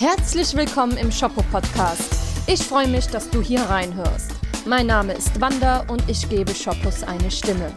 Herzlich 0.00 0.54
willkommen 0.54 0.96
im 0.96 1.10
Shoppo 1.10 1.42
Podcast. 1.50 2.14
Ich 2.46 2.62
freue 2.62 2.86
mich, 2.86 3.08
dass 3.08 3.28
du 3.30 3.42
hier 3.42 3.62
reinhörst. 3.62 4.30
Mein 4.64 4.86
Name 4.86 5.12
ist 5.12 5.40
Wanda 5.40 5.80
und 5.88 6.08
ich 6.08 6.28
gebe 6.28 6.54
Shoppos 6.54 7.02
eine 7.02 7.32
Stimme. 7.32 7.72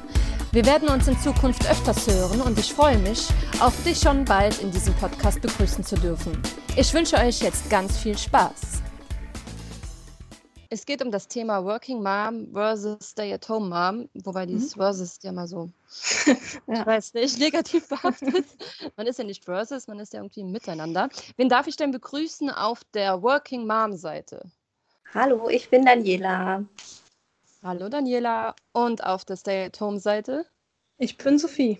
Wir 0.52 0.63
werden 0.68 0.88
uns 0.89 1.07
in 1.07 1.18
Zukunft 1.18 1.68
öfters 1.68 2.05
hören 2.05 2.42
und 2.42 2.60
ich 2.60 2.71
freue 2.71 2.99
mich, 2.99 3.28
auch 3.60 3.73
dich 3.84 4.02
schon 4.02 4.23
bald 4.23 4.62
in 4.62 4.70
diesem 4.70 4.94
Podcast 4.94 5.42
begrüßen 5.42 5.84
zu 5.84 5.96
dürfen. 5.96 6.39
Ich 6.76 6.94
wünsche 6.94 7.18
euch 7.18 7.39
jetzt 7.39 7.68
ganz 7.71 7.97
viel 7.97 8.15
Spaß. 8.15 8.83
Es 10.74 10.85
geht 10.85 11.01
um 11.03 11.12
das 11.12 11.28
Thema 11.28 11.65
Working 11.65 12.01
Mom 12.01 12.47
versus 12.54 13.10
Stay-at-Home 13.10 13.67
Mom, 13.67 14.10
wobei 14.24 14.46
dieses 14.46 14.74
mhm. 14.74 14.79
versus 14.79 15.19
ja 15.22 15.33
mal 15.33 15.46
so, 15.46 15.69
ja. 16.67 16.86
weiß 16.86 17.13
nicht, 17.13 17.40
negativ 17.40 17.90
behaftet. 17.90 18.45
man 18.95 19.05
ist 19.05 19.20
ja 19.20 19.26
nicht 19.26 19.44
versus, 19.44 19.88
man 19.88 19.99
ist 19.99 20.13
ja 20.13 20.22
irgendwie 20.22 20.45
miteinander. 20.45 21.09
Wen 21.36 21.49
darf 21.49 21.68
ich 21.68 21.76
denn 21.76 21.91
begrüßen 21.91 22.49
auf 22.49 22.86
der 22.94 23.22
Working 23.22 23.68
Mom 23.68 23.98
Seite? 23.98 24.50
Hallo, 25.14 25.50
ich 25.50 25.70
bin 25.70 25.84
Daniela. 25.84 26.64
Hallo 27.62 27.90
Daniela. 27.90 28.56
Und 28.72 29.03
auf 29.03 29.26
der 29.26 29.36
Stay-at-Home 29.36 30.00
Seite? 30.00 30.45
Ich 30.98 31.17
bin 31.17 31.38
Sophie. 31.38 31.80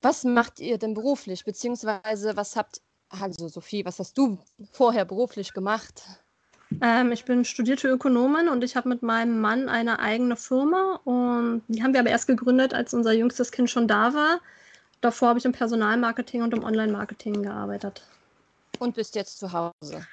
Was 0.00 0.24
macht 0.24 0.58
ihr 0.58 0.78
denn 0.78 0.94
beruflich? 0.94 1.44
Beziehungsweise 1.44 2.34
was 2.34 2.56
habt, 2.56 2.80
also 3.10 3.48
Sophie, 3.48 3.84
was 3.84 3.98
hast 3.98 4.16
du 4.16 4.38
vorher 4.70 5.04
beruflich 5.04 5.52
gemacht? 5.52 6.02
Ähm, 6.80 7.12
ich 7.12 7.24
bin 7.24 7.44
studierte 7.44 7.88
Ökonomin 7.88 8.48
und 8.48 8.64
ich 8.64 8.76
habe 8.76 8.88
mit 8.88 9.02
meinem 9.02 9.40
Mann 9.40 9.68
eine 9.68 9.98
eigene 9.98 10.36
Firma 10.36 11.00
und 11.04 11.62
die 11.68 11.82
haben 11.82 11.92
wir 11.92 12.00
aber 12.00 12.10
erst 12.10 12.26
gegründet, 12.26 12.74
als 12.74 12.94
unser 12.94 13.12
jüngstes 13.12 13.52
Kind 13.52 13.70
schon 13.70 13.88
da 13.88 14.14
war. 14.14 14.40
Davor 15.00 15.28
habe 15.28 15.38
ich 15.38 15.44
im 15.44 15.52
Personalmarketing 15.52 16.42
und 16.42 16.54
im 16.54 16.62
Online-Marketing 16.62 17.42
gearbeitet. 17.42 18.02
Und 18.78 18.94
bist 18.94 19.14
jetzt 19.14 19.38
zu 19.38 19.52
Hause? 19.52 20.06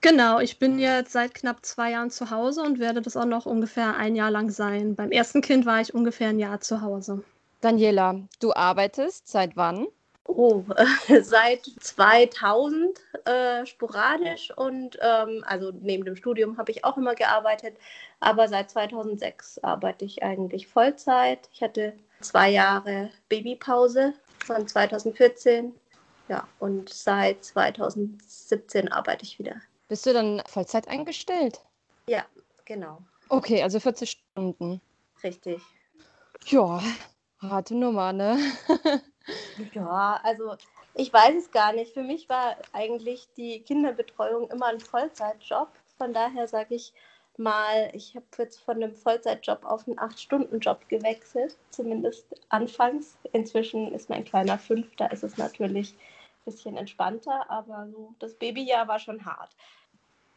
Genau, 0.00 0.38
ich 0.38 0.58
bin 0.58 0.78
jetzt 0.78 1.12
seit 1.12 1.34
knapp 1.34 1.64
zwei 1.66 1.90
Jahren 1.90 2.10
zu 2.10 2.30
Hause 2.30 2.62
und 2.62 2.78
werde 2.78 3.02
das 3.02 3.16
auch 3.16 3.24
noch 3.24 3.46
ungefähr 3.46 3.96
ein 3.96 4.14
Jahr 4.14 4.30
lang 4.30 4.50
sein. 4.50 4.94
Beim 4.94 5.10
ersten 5.10 5.40
Kind 5.40 5.66
war 5.66 5.80
ich 5.80 5.94
ungefähr 5.94 6.28
ein 6.28 6.38
Jahr 6.38 6.60
zu 6.60 6.80
Hause. 6.80 7.24
Daniela, 7.60 8.20
du 8.38 8.52
arbeitest 8.54 9.26
seit 9.26 9.56
wann? 9.56 9.86
Oh, 10.28 10.64
äh, 11.08 11.22
seit 11.22 11.64
2000 11.80 12.98
äh, 13.24 13.66
sporadisch 13.66 14.50
und 14.56 14.98
ähm, 15.00 15.44
also 15.46 15.72
neben 15.80 16.04
dem 16.04 16.16
Studium 16.16 16.58
habe 16.58 16.72
ich 16.72 16.84
auch 16.84 16.96
immer 16.96 17.14
gearbeitet, 17.14 17.76
aber 18.20 18.48
seit 18.48 18.70
2006 18.70 19.58
arbeite 19.58 20.04
ich 20.04 20.22
eigentlich 20.22 20.66
Vollzeit. 20.66 21.48
Ich 21.52 21.62
hatte 21.62 21.94
zwei 22.20 22.50
Jahre 22.50 23.10
Babypause 23.28 24.14
von 24.44 24.66
2014, 24.66 25.74
ja, 26.28 26.46
und 26.58 26.88
seit 26.92 27.44
2017 27.44 28.90
arbeite 28.90 29.24
ich 29.24 29.38
wieder. 29.38 29.56
Bist 29.88 30.06
du 30.06 30.12
dann 30.12 30.42
Vollzeit 30.48 30.88
eingestellt? 30.88 31.60
Ja, 32.08 32.24
genau. 32.64 32.98
Okay, 33.28 33.62
also 33.62 33.78
40 33.78 34.10
Stunden. 34.10 34.80
Richtig. 35.22 35.62
Ja, 36.46 36.82
harte 37.40 37.74
Nummer, 37.74 38.12
ne? 38.12 38.38
Ja, 39.72 40.20
also 40.22 40.56
ich 40.94 41.12
weiß 41.12 41.34
es 41.36 41.50
gar 41.50 41.72
nicht. 41.72 41.92
Für 41.92 42.02
mich 42.02 42.28
war 42.28 42.56
eigentlich 42.72 43.28
die 43.36 43.60
Kinderbetreuung 43.60 44.50
immer 44.50 44.66
ein 44.66 44.80
Vollzeitjob. 44.80 45.68
Von 45.98 46.12
daher 46.12 46.46
sage 46.48 46.74
ich 46.74 46.92
mal, 47.38 47.90
ich 47.92 48.14
habe 48.16 48.24
jetzt 48.38 48.60
von 48.60 48.76
einem 48.76 48.94
Vollzeitjob 48.94 49.64
auf 49.64 49.86
einen 49.86 49.98
Acht-Stunden-Job 49.98 50.88
gewechselt, 50.88 51.56
zumindest 51.70 52.26
anfangs. 52.48 53.16
Inzwischen 53.32 53.92
ist 53.92 54.08
mein 54.08 54.24
kleiner 54.24 54.58
fünf, 54.58 54.94
da 54.96 55.06
ist 55.06 55.22
es 55.22 55.36
natürlich 55.36 55.92
ein 55.92 56.52
bisschen 56.52 56.76
entspannter, 56.76 57.50
aber 57.50 57.88
so 57.90 58.14
das 58.18 58.34
Babyjahr 58.34 58.88
war 58.88 58.98
schon 58.98 59.24
hart. 59.24 59.50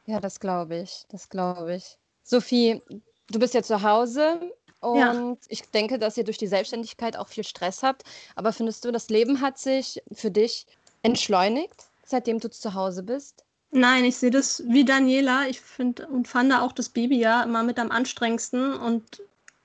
Ja, 0.05 0.19
das 0.19 0.39
glaube 0.39 0.77
ich, 0.77 1.05
das 1.09 1.29
glaube 1.29 1.75
ich. 1.75 1.97
Sophie, 2.23 2.81
du 3.29 3.39
bist 3.39 3.53
ja 3.53 3.63
zu 3.63 3.81
Hause. 3.81 4.53
Und 4.81 4.97
ja. 4.97 5.35
ich 5.49 5.63
denke, 5.71 5.99
dass 5.99 6.17
ihr 6.17 6.23
durch 6.23 6.37
die 6.37 6.47
Selbstständigkeit 6.47 7.17
auch 7.17 7.27
viel 7.27 7.43
Stress 7.43 7.83
habt. 7.83 8.03
Aber 8.35 8.53
findest 8.53 8.85
du, 8.85 8.91
das 8.91 9.09
Leben 9.09 9.41
hat 9.41 9.57
sich 9.57 10.01
für 10.11 10.31
dich 10.31 10.65
entschleunigt, 11.03 11.85
seitdem 12.05 12.39
du 12.39 12.49
zu 12.49 12.73
Hause 12.73 13.03
bist? 13.03 13.43
Nein, 13.71 14.05
ich 14.05 14.17
sehe 14.17 14.31
das 14.31 14.63
wie 14.67 14.83
Daniela. 14.83 15.47
Ich 15.47 15.61
finde 15.61 16.07
und 16.07 16.27
fand 16.27 16.51
auch 16.53 16.71
das 16.71 16.89
Baby 16.89 17.19
ja 17.19 17.43
immer 17.43 17.63
mit 17.63 17.77
am 17.77 17.91
anstrengendsten. 17.91 18.73
Und 18.73 19.21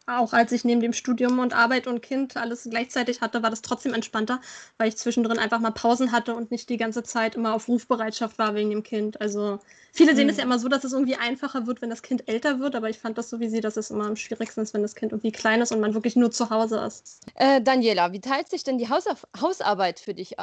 auch 0.06 0.32
als 0.32 0.52
ich 0.52 0.64
neben 0.64 0.80
dem 0.80 0.92
Studium 0.92 1.38
und 1.38 1.54
Arbeit 1.54 1.86
und 1.86 2.02
Kind 2.02 2.36
alles 2.36 2.68
gleichzeitig 2.70 3.20
hatte, 3.20 3.42
war 3.42 3.50
das 3.50 3.62
trotzdem 3.62 3.94
entspannter, 3.94 4.40
weil 4.76 4.88
ich 4.88 4.96
zwischendrin 4.96 5.38
einfach 5.38 5.60
mal 5.60 5.70
Pausen 5.70 6.12
hatte 6.12 6.34
und 6.34 6.50
nicht 6.50 6.68
die 6.68 6.76
ganze 6.76 7.02
Zeit 7.02 7.34
immer 7.34 7.54
auf 7.54 7.68
Rufbereitschaft 7.68 8.38
war 8.38 8.54
wegen 8.54 8.70
dem 8.70 8.82
Kind. 8.82 9.20
Also 9.20 9.60
viele 9.92 10.12
mhm. 10.12 10.16
sehen 10.16 10.28
es 10.28 10.36
ja 10.36 10.44
immer 10.44 10.58
so, 10.58 10.68
dass 10.68 10.84
es 10.84 10.92
irgendwie 10.92 11.16
einfacher 11.16 11.66
wird, 11.66 11.80
wenn 11.80 11.90
das 11.90 12.02
Kind 12.02 12.28
älter 12.28 12.60
wird, 12.60 12.74
aber 12.74 12.90
ich 12.90 12.98
fand 12.98 13.16
das 13.16 13.30
so 13.30 13.40
wie 13.40 13.48
sie, 13.48 13.60
dass 13.60 13.76
es 13.76 13.90
immer 13.90 14.06
am 14.06 14.16
schwierigsten 14.16 14.60
ist, 14.60 14.74
wenn 14.74 14.82
das 14.82 14.94
Kind 14.94 15.12
irgendwie 15.12 15.32
klein 15.32 15.62
ist 15.62 15.72
und 15.72 15.80
man 15.80 15.94
wirklich 15.94 16.16
nur 16.16 16.30
zu 16.30 16.50
Hause 16.50 16.80
ist. 16.80 17.20
Äh, 17.34 17.62
Daniela, 17.62 18.12
wie 18.12 18.20
teilt 18.20 18.50
sich 18.50 18.64
denn 18.64 18.78
die 18.78 18.88
Hausauf 18.90 19.26
Hausarbeit 19.40 20.00
für 20.00 20.14
dich 20.14 20.36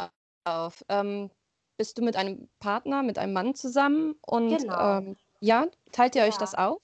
auf? 0.43 0.83
Ähm, 0.89 1.29
bist 1.77 1.97
du 1.97 2.03
mit 2.03 2.15
einem 2.15 2.47
Partner, 2.59 3.03
mit 3.03 3.17
einem 3.17 3.33
Mann 3.33 3.53
zusammen? 3.55 4.15
Und 4.21 4.57
genau. 4.57 4.97
ähm, 4.97 5.15
ja, 5.39 5.67
teilt 5.91 6.15
ihr 6.15 6.23
ja. 6.23 6.27
euch 6.27 6.37
das 6.37 6.55
auf? 6.55 6.81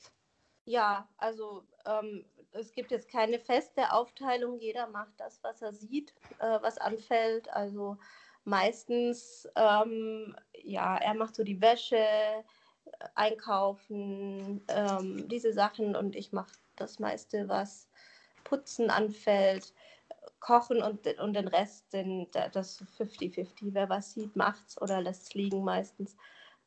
Ja, 0.66 1.08
also 1.18 1.64
ähm, 1.86 2.26
es 2.52 2.74
gibt 2.74 2.92
jetzt 2.92 3.10
keine 3.10 3.40
feste 3.40 3.92
Aufteilung, 3.92 4.60
jeder 4.60 4.88
macht 4.88 5.14
das, 5.18 5.40
was 5.44 5.62
er 5.62 5.74
sieht, 5.74 6.14
äh, 6.40 6.60
was 6.62 6.78
anfällt. 6.78 7.50
Also 7.54 7.98
meistens, 8.44 9.48
ähm, 9.56 10.36
ja, 10.54 10.98
er 10.98 11.14
macht 11.14 11.36
so 11.36 11.44
die 11.44 11.62
Wäsche, 11.62 11.98
äh, 11.98 12.44
einkaufen, 13.16 14.64
ähm, 14.68 15.28
diese 15.28 15.54
Sachen 15.54 15.96
und 15.96 16.16
ich 16.16 16.32
mache 16.32 16.54
das 16.76 17.00
meiste, 17.00 17.48
was 17.50 17.90
Putzen 18.44 18.90
anfällt, 18.90 19.74
Kochen 20.40 20.82
und, 20.82 21.06
und 21.20 21.34
den 21.34 21.48
Rest 21.48 21.92
sind 21.92 22.30
das 22.54 22.82
50-50. 22.98 23.74
Wer 23.74 23.90
was 23.90 24.14
sieht, 24.14 24.36
macht's 24.36 24.80
oder 24.82 25.02
lässt 25.02 25.24
es 25.24 25.34
liegen 25.34 25.64
meistens. 25.64 26.16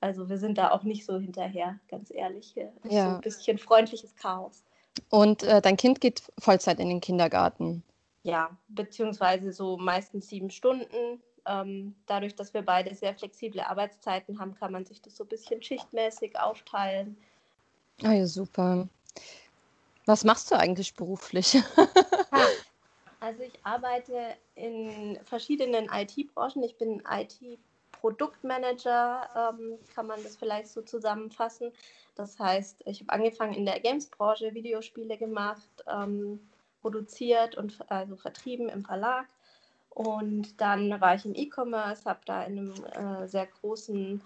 Also 0.01 0.29
wir 0.29 0.39
sind 0.39 0.59
da 0.59 0.71
auch 0.71 0.83
nicht 0.83 1.05
so 1.05 1.19
hinterher, 1.19 1.79
ganz 1.89 2.11
ehrlich. 2.11 2.55
Ja. 2.55 2.71
so 2.85 2.91
ein 2.91 3.21
bisschen 3.21 3.59
freundliches 3.59 4.17
Chaos. 4.17 4.65
Und 5.09 5.43
äh, 5.43 5.61
dein 5.61 5.77
Kind 5.77 6.01
geht 6.01 6.23
Vollzeit 6.39 6.81
in 6.81 6.89
den 6.89 7.01
Kindergarten. 7.01 7.83
Ja, 8.23 8.57
beziehungsweise 8.69 9.53
so 9.53 9.77
meistens 9.77 10.29
sieben 10.29 10.51
Stunden. 10.51 11.23
Ähm, 11.47 11.95
dadurch, 12.07 12.35
dass 12.37 12.53
wir 12.53 12.63
beide 12.63 12.95
sehr 12.95 13.15
flexible 13.15 13.61
Arbeitszeiten 13.61 14.39
haben, 14.39 14.55
kann 14.55 14.73
man 14.73 14.85
sich 14.85 15.01
das 15.01 15.17
so 15.17 15.25
ein 15.25 15.29
bisschen 15.29 15.63
schichtmäßig 15.63 16.39
aufteilen. 16.39 17.17
Ah 18.03 18.13
ja, 18.13 18.27
super. 18.27 18.89
Was 20.07 20.25
machst 20.25 20.51
du 20.51 20.59
eigentlich 20.59 20.95
beruflich? 20.95 21.57
also 23.21 23.43
ich 23.43 23.59
arbeite 23.63 24.37
in 24.55 25.19
verschiedenen 25.25 25.89
IT-Branchen. 25.93 26.63
Ich 26.63 26.77
bin 26.77 27.03
IT-Produktmanager, 28.01 29.29
ähm, 29.37 29.79
kann 29.95 30.07
man 30.07 30.23
das 30.23 30.37
vielleicht 30.37 30.69
so 30.69 30.83
zusammenfassen. 30.83 31.73
Das 32.15 32.39
heißt, 32.39 32.83
ich 32.87 33.01
habe 33.01 33.13
angefangen 33.13 33.55
in 33.55 33.67
der 33.67 33.81
Games-Branche, 33.81 34.55
Videospiele 34.55 35.17
gemacht, 35.17 35.69
ähm, 35.87 36.41
produziert 36.83 37.57
und 37.57 37.79
also 37.91 38.17
vertrieben 38.17 38.69
im 38.69 38.85
Verlag. 38.85 39.27
Und 39.91 40.61
dann 40.61 41.01
war 41.01 41.15
ich 41.15 41.25
im 41.25 41.35
E-Commerce, 41.35 42.09
habe 42.09 42.21
da 42.25 42.45
in 42.45 42.59
einem 42.59 43.25
äh, 43.25 43.29
sehr 43.29 43.47
großen, 43.47 44.23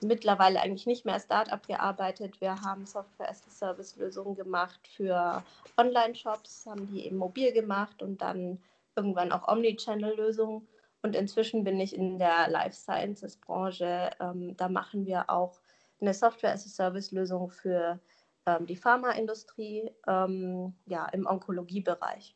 mittlerweile 0.00 0.60
eigentlich 0.60 0.86
nicht 0.86 1.04
mehr 1.04 1.20
Startup 1.20 1.64
gearbeitet. 1.66 2.40
Wir 2.40 2.60
haben 2.60 2.86
Software-as-a-Service-Lösungen 2.86 4.34
gemacht 4.34 4.80
für 4.96 5.42
Online-Shops, 5.76 6.66
haben 6.66 6.86
die 6.88 7.06
eben 7.06 7.16
mobil 7.16 7.52
gemacht 7.52 8.02
und 8.02 8.20
dann 8.20 8.58
irgendwann 8.96 9.32
auch 9.32 9.46
Omnichannel-Lösungen. 9.48 10.66
Und 11.02 11.14
inzwischen 11.14 11.64
bin 11.64 11.78
ich 11.78 11.94
in 11.94 12.18
der 12.18 12.48
Life 12.48 12.76
Sciences-Branche. 12.76 14.10
Ähm, 14.20 14.56
da 14.56 14.68
machen 14.68 15.06
wir 15.06 15.30
auch 15.30 15.60
eine 16.00 16.12
Software-as-a-Service-Lösung 16.12 17.50
für 17.50 18.00
ähm, 18.46 18.66
die 18.66 18.76
Pharmaindustrie 18.76 19.90
ähm, 20.06 20.74
ja, 20.86 21.06
im 21.06 21.26
Onkologiebereich. 21.26 22.34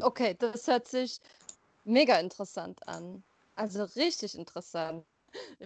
Okay, 0.00 0.36
das 0.38 0.66
hört 0.66 0.88
sich 0.88 1.20
mega 1.84 2.18
interessant 2.18 2.86
an. 2.88 3.22
Also 3.56 3.84
richtig 3.84 4.36
interessant. 4.36 5.04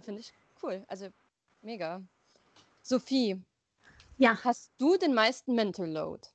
Finde 0.03 0.21
ich 0.21 0.33
cool. 0.63 0.85
Also 0.89 1.09
mega. 1.63 2.03
Sophie, 2.83 3.43
ja. 4.17 4.39
hast 4.45 4.71
du 4.79 4.97
den 4.97 5.13
meisten 5.13 5.55
Mental 5.55 5.91
Load? 5.91 6.29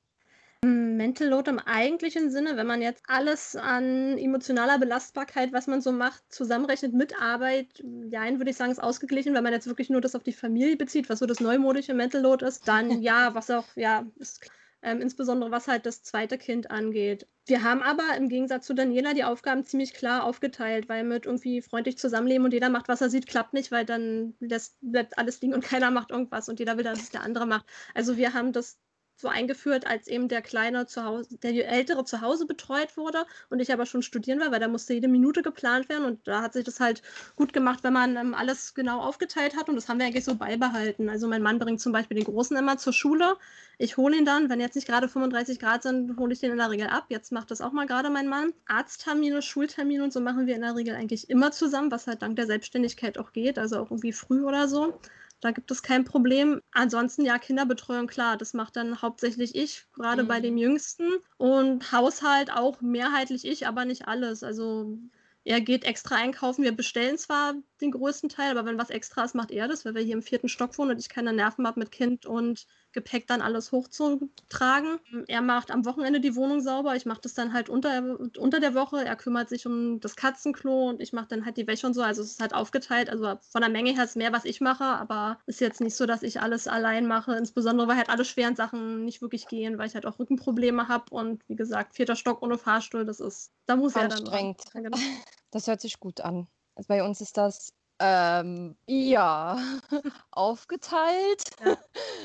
Mental 1.02 1.28
Load 1.28 1.50
im 1.50 1.58
eigentlichen 1.58 2.30
Sinne, 2.30 2.56
wenn 2.56 2.66
man 2.68 2.80
jetzt 2.80 3.02
alles 3.08 3.56
an 3.56 4.16
emotionaler 4.16 4.78
Belastbarkeit, 4.78 5.52
was 5.52 5.66
man 5.66 5.80
so 5.80 5.90
macht, 5.90 6.22
zusammenrechnet 6.32 6.94
mit 6.94 7.20
Arbeit, 7.20 7.82
ja, 8.08 8.22
würde 8.38 8.50
ich 8.50 8.56
sagen, 8.56 8.70
ist 8.70 8.82
ausgeglichen. 8.82 9.34
Wenn 9.34 9.42
man 9.42 9.52
jetzt 9.52 9.66
wirklich 9.66 9.90
nur 9.90 10.00
das 10.00 10.14
auf 10.14 10.22
die 10.22 10.32
Familie 10.32 10.76
bezieht, 10.76 11.10
was 11.10 11.18
so 11.18 11.26
das 11.26 11.40
neumodische 11.40 11.92
Mental 11.92 12.22
Load 12.22 12.46
ist, 12.46 12.68
dann 12.68 13.02
ja, 13.02 13.34
was 13.34 13.50
auch, 13.50 13.66
ja, 13.74 14.06
ist, 14.20 14.48
ähm, 14.80 15.00
insbesondere 15.00 15.50
was 15.50 15.66
halt 15.66 15.86
das 15.86 16.04
zweite 16.04 16.38
Kind 16.38 16.70
angeht. 16.70 17.26
Wir 17.46 17.64
haben 17.64 17.82
aber 17.82 18.16
im 18.16 18.28
Gegensatz 18.28 18.64
zu 18.64 18.72
Daniela 18.74 19.12
die 19.12 19.24
Aufgaben 19.24 19.64
ziemlich 19.64 19.94
klar 19.94 20.22
aufgeteilt, 20.22 20.88
weil 20.88 21.02
mit 21.02 21.26
irgendwie 21.26 21.62
freundlich 21.62 21.98
zusammenleben 21.98 22.44
und 22.44 22.52
jeder 22.52 22.70
macht, 22.70 22.86
was 22.86 23.00
er 23.00 23.10
sieht, 23.10 23.26
klappt 23.26 23.54
nicht, 23.54 23.72
weil 23.72 23.84
dann 23.84 24.34
lässt, 24.38 24.76
bleibt 24.80 25.18
alles 25.18 25.40
liegen 25.40 25.54
und 25.54 25.64
keiner 25.64 25.90
macht 25.90 26.12
irgendwas 26.12 26.48
und 26.48 26.60
jeder 26.60 26.76
will, 26.76 26.84
dass 26.84 27.02
es 27.02 27.10
der 27.10 27.22
andere 27.22 27.46
macht. 27.46 27.66
Also 27.92 28.16
wir 28.16 28.34
haben 28.34 28.52
das 28.52 28.78
so 29.16 29.28
eingeführt, 29.28 29.86
als 29.86 30.08
eben 30.08 30.28
der 30.28 30.42
Kleine 30.42 30.86
zu 30.86 31.04
Hause, 31.04 31.38
der 31.38 31.68
Ältere 31.68 32.04
zu 32.04 32.20
Hause 32.20 32.46
betreut 32.46 32.96
wurde 32.96 33.24
und 33.50 33.60
ich 33.60 33.72
aber 33.72 33.86
schon 33.86 34.02
studieren 34.02 34.40
war, 34.40 34.50
weil 34.50 34.60
da 34.60 34.68
musste 34.68 34.94
jede 34.94 35.08
Minute 35.08 35.42
geplant 35.42 35.88
werden 35.88 36.04
und 36.04 36.26
da 36.26 36.42
hat 36.42 36.52
sich 36.52 36.64
das 36.64 36.80
halt 36.80 37.02
gut 37.36 37.52
gemacht, 37.52 37.84
wenn 37.84 37.92
man 37.92 38.16
ähm, 38.16 38.34
alles 38.34 38.74
genau 38.74 39.00
aufgeteilt 39.00 39.56
hat 39.56 39.68
und 39.68 39.76
das 39.76 39.88
haben 39.88 39.98
wir 39.98 40.06
eigentlich 40.06 40.24
so 40.24 40.34
beibehalten. 40.34 41.08
Also 41.08 41.28
mein 41.28 41.42
Mann 41.42 41.58
bringt 41.58 41.80
zum 41.80 41.92
Beispiel 41.92 42.16
den 42.16 42.24
Großen 42.24 42.56
immer 42.56 42.78
zur 42.78 42.92
Schule. 42.92 43.36
Ich 43.78 43.96
hole 43.96 44.16
ihn 44.16 44.24
dann, 44.24 44.50
wenn 44.50 44.60
jetzt 44.60 44.74
nicht 44.74 44.86
gerade 44.86 45.08
35 45.08 45.58
Grad 45.58 45.82
sind, 45.82 46.16
hole 46.18 46.32
ich 46.32 46.40
den 46.40 46.52
in 46.52 46.58
der 46.58 46.70
Regel 46.70 46.88
ab. 46.88 47.06
Jetzt 47.08 47.32
macht 47.32 47.50
das 47.50 47.60
auch 47.60 47.72
mal 47.72 47.86
gerade 47.86 48.10
mein 48.10 48.28
Mann. 48.28 48.52
Arzttermine, 48.66 49.42
Schultermine 49.42 50.04
und 50.04 50.12
so 50.12 50.20
machen 50.20 50.46
wir 50.46 50.54
in 50.54 50.62
der 50.62 50.76
Regel 50.76 50.94
eigentlich 50.94 51.30
immer 51.30 51.52
zusammen, 51.52 51.90
was 51.90 52.06
halt 52.06 52.22
dank 52.22 52.36
der 52.36 52.46
Selbstständigkeit 52.46 53.18
auch 53.18 53.32
geht, 53.32 53.58
also 53.58 53.78
auch 53.78 53.90
irgendwie 53.90 54.12
früh 54.12 54.44
oder 54.44 54.68
so. 54.68 54.98
Da 55.42 55.50
gibt 55.50 55.72
es 55.72 55.82
kein 55.82 56.04
Problem. 56.04 56.62
Ansonsten 56.70 57.24
ja, 57.24 57.36
Kinderbetreuung, 57.36 58.06
klar, 58.06 58.36
das 58.36 58.54
macht 58.54 58.76
dann 58.76 59.02
hauptsächlich 59.02 59.56
ich, 59.56 59.84
gerade 59.92 60.22
mhm. 60.22 60.28
bei 60.28 60.40
dem 60.40 60.56
Jüngsten. 60.56 61.08
Und 61.36 61.90
Haushalt 61.90 62.52
auch 62.52 62.80
mehrheitlich 62.80 63.44
ich, 63.44 63.66
aber 63.66 63.84
nicht 63.84 64.06
alles. 64.06 64.44
Also 64.44 64.96
er 65.42 65.60
geht 65.60 65.84
extra 65.84 66.14
einkaufen. 66.14 66.62
Wir 66.62 66.70
bestellen 66.70 67.18
zwar 67.18 67.54
den 67.82 67.90
größten 67.90 68.28
Teil, 68.28 68.56
aber 68.56 68.66
wenn 68.66 68.78
was 68.78 68.90
extra 68.90 69.24
ist, 69.24 69.34
macht 69.34 69.50
er 69.50 69.68
das, 69.68 69.84
weil 69.84 69.94
wir 69.94 70.02
hier 70.02 70.14
im 70.14 70.22
vierten 70.22 70.48
Stock 70.48 70.78
wohnen 70.78 70.92
und 70.92 70.98
ich 70.98 71.08
keine 71.08 71.32
Nerven 71.32 71.66
habe 71.66 71.80
mit 71.80 71.90
Kind 71.90 72.24
und 72.26 72.66
Gepäck 72.92 73.26
dann 73.26 73.40
alles 73.40 73.72
hochzutragen. 73.72 74.98
Er 75.26 75.40
macht 75.42 75.70
am 75.70 75.84
Wochenende 75.84 76.20
die 76.20 76.36
Wohnung 76.36 76.60
sauber. 76.60 76.94
Ich 76.94 77.06
mache 77.06 77.22
das 77.22 77.34
dann 77.34 77.52
halt 77.52 77.68
unter, 77.68 78.18
unter 78.38 78.60
der 78.60 78.74
Woche. 78.74 79.04
Er 79.04 79.16
kümmert 79.16 79.48
sich 79.48 79.66
um 79.66 79.98
das 80.00 80.14
Katzenklo 80.14 80.90
und 80.90 81.00
ich 81.00 81.12
mache 81.12 81.28
dann 81.28 81.44
halt 81.44 81.56
die 81.56 81.66
Wäsche 81.66 81.86
und 81.86 81.94
so. 81.94 82.02
Also 82.02 82.22
es 82.22 82.32
ist 82.32 82.40
halt 82.40 82.54
aufgeteilt. 82.54 83.08
Also 83.10 83.38
von 83.40 83.62
der 83.62 83.70
Menge 83.70 83.92
her 83.92 84.04
ist 84.04 84.16
mehr, 84.16 84.32
was 84.32 84.44
ich 84.44 84.60
mache, 84.60 84.84
aber 84.84 85.38
ist 85.46 85.60
jetzt 85.60 85.80
nicht 85.80 85.96
so, 85.96 86.06
dass 86.06 86.22
ich 86.22 86.40
alles 86.40 86.68
allein 86.68 87.06
mache. 87.06 87.34
Insbesondere, 87.34 87.88
weil 87.88 87.96
halt 87.96 88.10
alle 88.10 88.24
schweren 88.24 88.56
Sachen 88.56 89.04
nicht 89.04 89.22
wirklich 89.22 89.48
gehen, 89.48 89.78
weil 89.78 89.88
ich 89.88 89.94
halt 89.94 90.06
auch 90.06 90.18
Rückenprobleme 90.18 90.88
habe 90.88 91.04
und 91.10 91.42
wie 91.48 91.56
gesagt, 91.56 91.94
vierter 91.94 92.16
Stock 92.16 92.42
ohne 92.42 92.58
Fahrstuhl, 92.58 93.04
das 93.04 93.20
ist, 93.20 93.52
da 93.66 93.76
muss 93.76 93.96
er 93.96 94.08
dann. 94.08 94.18
Anstrengend. 94.18 94.62
Genau. 94.72 94.96
Das 95.52 95.66
hört 95.66 95.82
sich 95.82 96.00
gut 96.00 96.22
an. 96.22 96.48
Also 96.74 96.88
bei 96.88 97.02
uns 97.02 97.20
ist 97.20 97.36
das 97.36 97.72
ähm, 97.98 98.76
ja, 98.86 99.58
aufgeteilt. 100.32 101.44
Ja. 101.64 101.76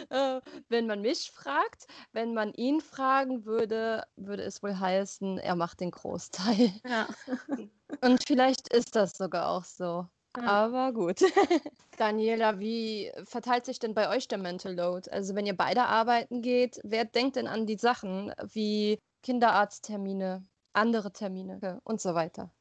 äh, 0.38 0.42
wenn 0.70 0.88
man 0.88 1.02
mich 1.02 1.32
fragt, 1.32 1.86
wenn 2.14 2.34
man 2.34 2.54
ihn 2.54 2.82
fragen 2.82 3.46
würde, 3.46 4.04
würde 4.16 4.44
es 4.44 4.64
wohl 4.64 4.80
heißen, 4.80 5.38
er 5.38 5.56
macht 5.56 5.80
den 5.80 5.92
Großteil. 5.92 6.72
Ja. 6.84 7.08
Und 8.02 8.24
vielleicht 8.26 8.74
ist 8.74 8.96
das 8.96 9.18
sogar 9.18 9.50
auch 9.50 9.64
so. 9.64 10.08
Aber 10.34 10.94
gut. 10.94 11.22
Daniela, 11.98 12.60
wie 12.60 13.12
verteilt 13.24 13.66
sich 13.66 13.80
denn 13.80 13.96
bei 13.96 14.10
euch 14.10 14.28
der 14.28 14.38
Mental 14.38 14.76
Load? 14.76 15.10
Also 15.10 15.34
wenn 15.36 15.48
ihr 15.48 15.58
beide 15.58 15.86
arbeiten 15.86 16.42
geht, 16.42 16.80
wer 16.84 17.06
denkt 17.06 17.38
denn 17.38 17.48
an 17.48 17.66
die 17.66 17.78
Sachen 17.78 18.32
wie 18.44 19.00
Kinderarzttermine, 19.24 20.46
andere 20.74 21.12
Termine 21.12 21.82
und 21.84 22.02
so 22.02 22.14
weiter? 22.14 22.52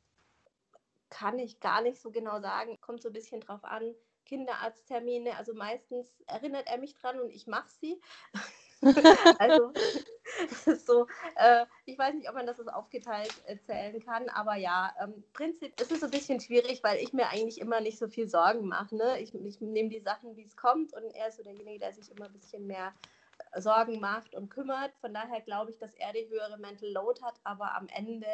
Kann 1.10 1.38
ich 1.38 1.60
gar 1.60 1.82
nicht 1.82 2.00
so 2.00 2.10
genau 2.10 2.40
sagen. 2.40 2.78
Kommt 2.80 3.02
so 3.02 3.08
ein 3.08 3.12
bisschen 3.12 3.40
drauf 3.40 3.64
an. 3.64 3.94
Kinderarzttermine, 4.26 5.36
also 5.36 5.54
meistens 5.54 6.12
erinnert 6.26 6.66
er 6.66 6.78
mich 6.78 6.94
dran 6.94 7.20
und 7.20 7.30
ich 7.30 7.46
mache 7.46 7.68
sie. 7.80 8.00
also, 9.38 9.72
das 10.50 10.66
ist 10.66 10.86
so, 10.86 11.06
äh, 11.36 11.64
ich 11.84 11.96
weiß 11.96 12.14
nicht, 12.14 12.28
ob 12.28 12.34
man 12.34 12.46
das 12.46 12.56
so 12.56 12.64
aufgeteilt 12.64 13.32
erzählen 13.46 14.04
kann, 14.04 14.28
aber 14.28 14.56
ja, 14.56 14.92
ähm, 15.02 15.24
Prinzip 15.32 15.80
ist 15.80 15.92
es 15.92 16.02
ein 16.02 16.10
bisschen 16.10 16.40
schwierig, 16.40 16.82
weil 16.82 16.98
ich 16.98 17.12
mir 17.12 17.28
eigentlich 17.28 17.60
immer 17.60 17.80
nicht 17.80 17.98
so 17.98 18.08
viel 18.08 18.28
Sorgen 18.28 18.66
mache. 18.66 18.96
Ne? 18.96 19.20
Ich, 19.20 19.34
ich 19.34 19.60
nehme 19.60 19.88
die 19.88 20.00
Sachen, 20.00 20.36
wie 20.36 20.44
es 20.44 20.56
kommt 20.56 20.92
und 20.92 21.04
er 21.14 21.28
ist 21.28 21.36
so 21.36 21.42
derjenige, 21.42 21.78
der 21.78 21.92
sich 21.92 22.10
immer 22.10 22.26
ein 22.26 22.32
bisschen 22.32 22.66
mehr 22.66 22.92
Sorgen 23.56 24.00
macht 24.00 24.34
und 24.34 24.50
kümmert. 24.50 24.92
Von 25.00 25.14
daher 25.14 25.40
glaube 25.40 25.70
ich, 25.70 25.78
dass 25.78 25.94
er 25.94 26.12
die 26.12 26.28
höhere 26.28 26.58
Mental 26.58 26.90
Load 26.90 27.22
hat, 27.22 27.34
aber 27.44 27.74
am 27.74 27.86
Ende 27.88 28.26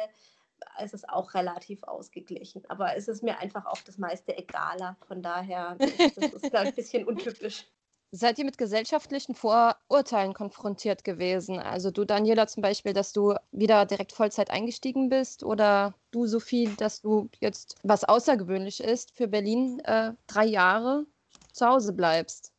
ist 0.83 0.93
es 0.93 1.07
auch 1.07 1.33
relativ 1.33 1.83
ausgeglichen. 1.83 2.63
Aber 2.69 2.95
es 2.95 3.07
ist 3.07 3.23
mir 3.23 3.39
einfach 3.39 3.65
auch 3.65 3.81
das 3.85 3.97
meiste 3.97 4.37
egaler. 4.37 4.97
Von 5.07 5.21
daher, 5.21 5.75
das 5.77 5.89
ist, 5.89 6.41
glaube 6.49 6.67
ein 6.67 6.75
bisschen 6.75 7.05
untypisch. 7.05 7.65
Seid 8.15 8.37
ihr 8.37 8.45
mit 8.45 8.59
gesellschaftlichen 8.59 9.33
Vorurteilen 9.33 10.35
konfrontiert 10.35 11.03
gewesen? 11.03 11.57
Also 11.59 11.89
du, 11.89 12.05
Daniela, 12.05 12.45
zum 12.45 12.61
Beispiel, 12.61 12.93
dass 12.93 13.11
du 13.11 13.33
wieder 13.51 13.87
direkt 13.87 14.11
Vollzeit 14.11 14.51
eingestiegen 14.51 15.09
bist 15.09 15.43
oder 15.43 15.95
du, 16.11 16.27
Sophie, 16.27 16.69
dass 16.77 17.01
du 17.01 17.27
jetzt, 17.39 17.75
was 17.81 18.03
außergewöhnlich 18.03 18.83
ist, 18.83 19.17
für 19.17 19.27
Berlin 19.27 19.79
äh, 19.79 20.13
drei 20.27 20.45
Jahre 20.45 21.07
zu 21.53 21.65
Hause 21.65 21.91
bleibst? 21.91 22.52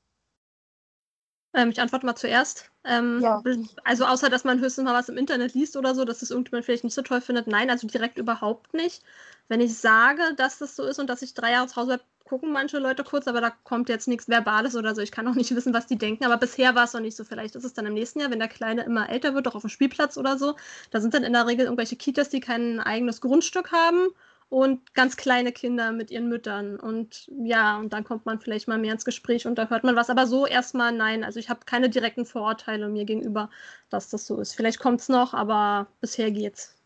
Ähm, 1.55 1.71
ich 1.71 1.81
antworte 1.81 2.05
mal 2.05 2.17
zuerst. 2.17 2.71
Ähm, 2.85 3.21
ja. 3.23 3.43
Also 3.85 4.05
außer, 4.05 4.29
dass 4.29 4.45
man 4.45 4.61
höchstens 4.61 4.85
mal 4.85 4.95
was 4.95 5.09
im 5.09 5.17
Internet 5.17 5.55
liest 5.55 5.77
oder 5.77 5.95
so, 5.95 6.05
dass 6.05 6.23
es 6.23 6.31
irgendjemand 6.31 6.65
vielleicht 6.65 6.85
nicht 6.85 6.95
so 6.95 7.03
toll 7.03 7.21
findet. 7.21 7.47
Nein, 7.47 7.71
also 7.71 7.87
direkt 7.87 8.19
überhaupt 8.19 8.75
nicht. 8.75 9.03
Wenn 9.49 9.61
ich 9.61 9.77
sage, 9.79 10.23
dass 10.37 10.59
das 10.59 10.75
so 10.77 10.85
ist 10.85 10.99
und 10.99 11.09
dass 11.09 11.23
ich 11.23 11.35
drei 11.35 11.53
Jahre 11.53 11.69
zu 11.69 11.77
Hause 11.77 11.87
bleibe, 11.87 12.05
gucken 12.25 12.53
manche 12.53 12.79
Leute 12.79 13.05
kurz, 13.05 13.29
aber 13.29 13.43
da 13.43 13.51
kommt 13.51 13.91
jetzt 13.91 14.09
nichts 14.09 14.29
Verbales 14.29 14.75
oder 14.77 14.95
so. 14.95 15.03
Ich 15.03 15.13
kann 15.13 15.29
auch 15.29 15.35
nicht 15.35 15.55
wissen, 15.55 15.75
was 15.75 15.87
die 15.87 15.99
denken. 15.99 16.25
Aber 16.25 16.39
bisher 16.39 16.75
war 16.75 16.85
es 16.85 16.93
noch 16.93 17.01
nicht 17.01 17.17
so. 17.17 17.25
Vielleicht 17.25 17.55
ist 17.55 17.65
es 17.65 17.75
dann 17.75 17.87
im 17.87 17.95
nächsten 17.95 18.21
Jahr, 18.21 18.31
wenn 18.31 18.39
der 18.39 18.49
Kleine 18.49 18.83
immer 18.83 19.09
älter 19.09 19.35
wird, 19.35 19.47
auch 19.47 19.55
auf 19.55 19.63
dem 19.63 19.71
Spielplatz 19.71 20.17
oder 20.17 20.39
so. 20.39 20.57
Da 20.91 21.01
sind 21.01 21.15
dann 21.15 21.23
in 21.23 21.33
der 21.35 21.47
Regel 21.47 21.67
irgendwelche 21.67 21.97
Kitas, 21.97 22.31
die 22.31 22.41
kein 22.41 22.81
eigenes 22.81 23.21
Grundstück 23.21 23.73
haben 23.73 24.09
und 24.55 24.95
ganz 24.95 25.17
kleine 25.17 25.51
Kinder 25.51 25.91
mit 25.91 26.13
ihren 26.13 26.29
Müttern. 26.29 26.79
Und 26.79 27.29
ja, 27.43 27.77
und 27.77 27.93
dann 27.93 28.05
kommt 28.05 28.25
man 28.25 28.39
vielleicht 28.39 28.69
mal 28.69 28.79
mehr 28.79 28.93
ins 28.93 29.05
Gespräch 29.05 29.49
und 29.49 29.57
da 29.57 29.69
hört 29.69 29.83
man 29.83 29.97
was. 29.97 30.11
Aber 30.11 30.29
so 30.29 30.47
erstmal 30.47 30.93
nein. 30.93 31.25
Also 31.25 31.41
ich 31.41 31.51
habe 31.51 31.65
keine 31.67 31.91
direkten 31.91 32.25
Vorurteile 32.25 32.89
mir 32.89 33.05
gegenüber, 33.05 33.51
dass 33.91 34.11
das 34.11 34.27
so 34.27 34.39
ist. 34.39 34.55
Vielleicht 34.55 34.79
kommt 34.79 35.01
es 35.01 35.09
noch, 35.09 35.35
aber 35.35 35.89
bisher 36.01 36.31
geht's. 36.31 36.77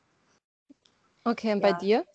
Okay, 1.24 1.52
und 1.52 1.60
ja. 1.60 1.72
bei 1.72 1.78
dir? 1.78 2.06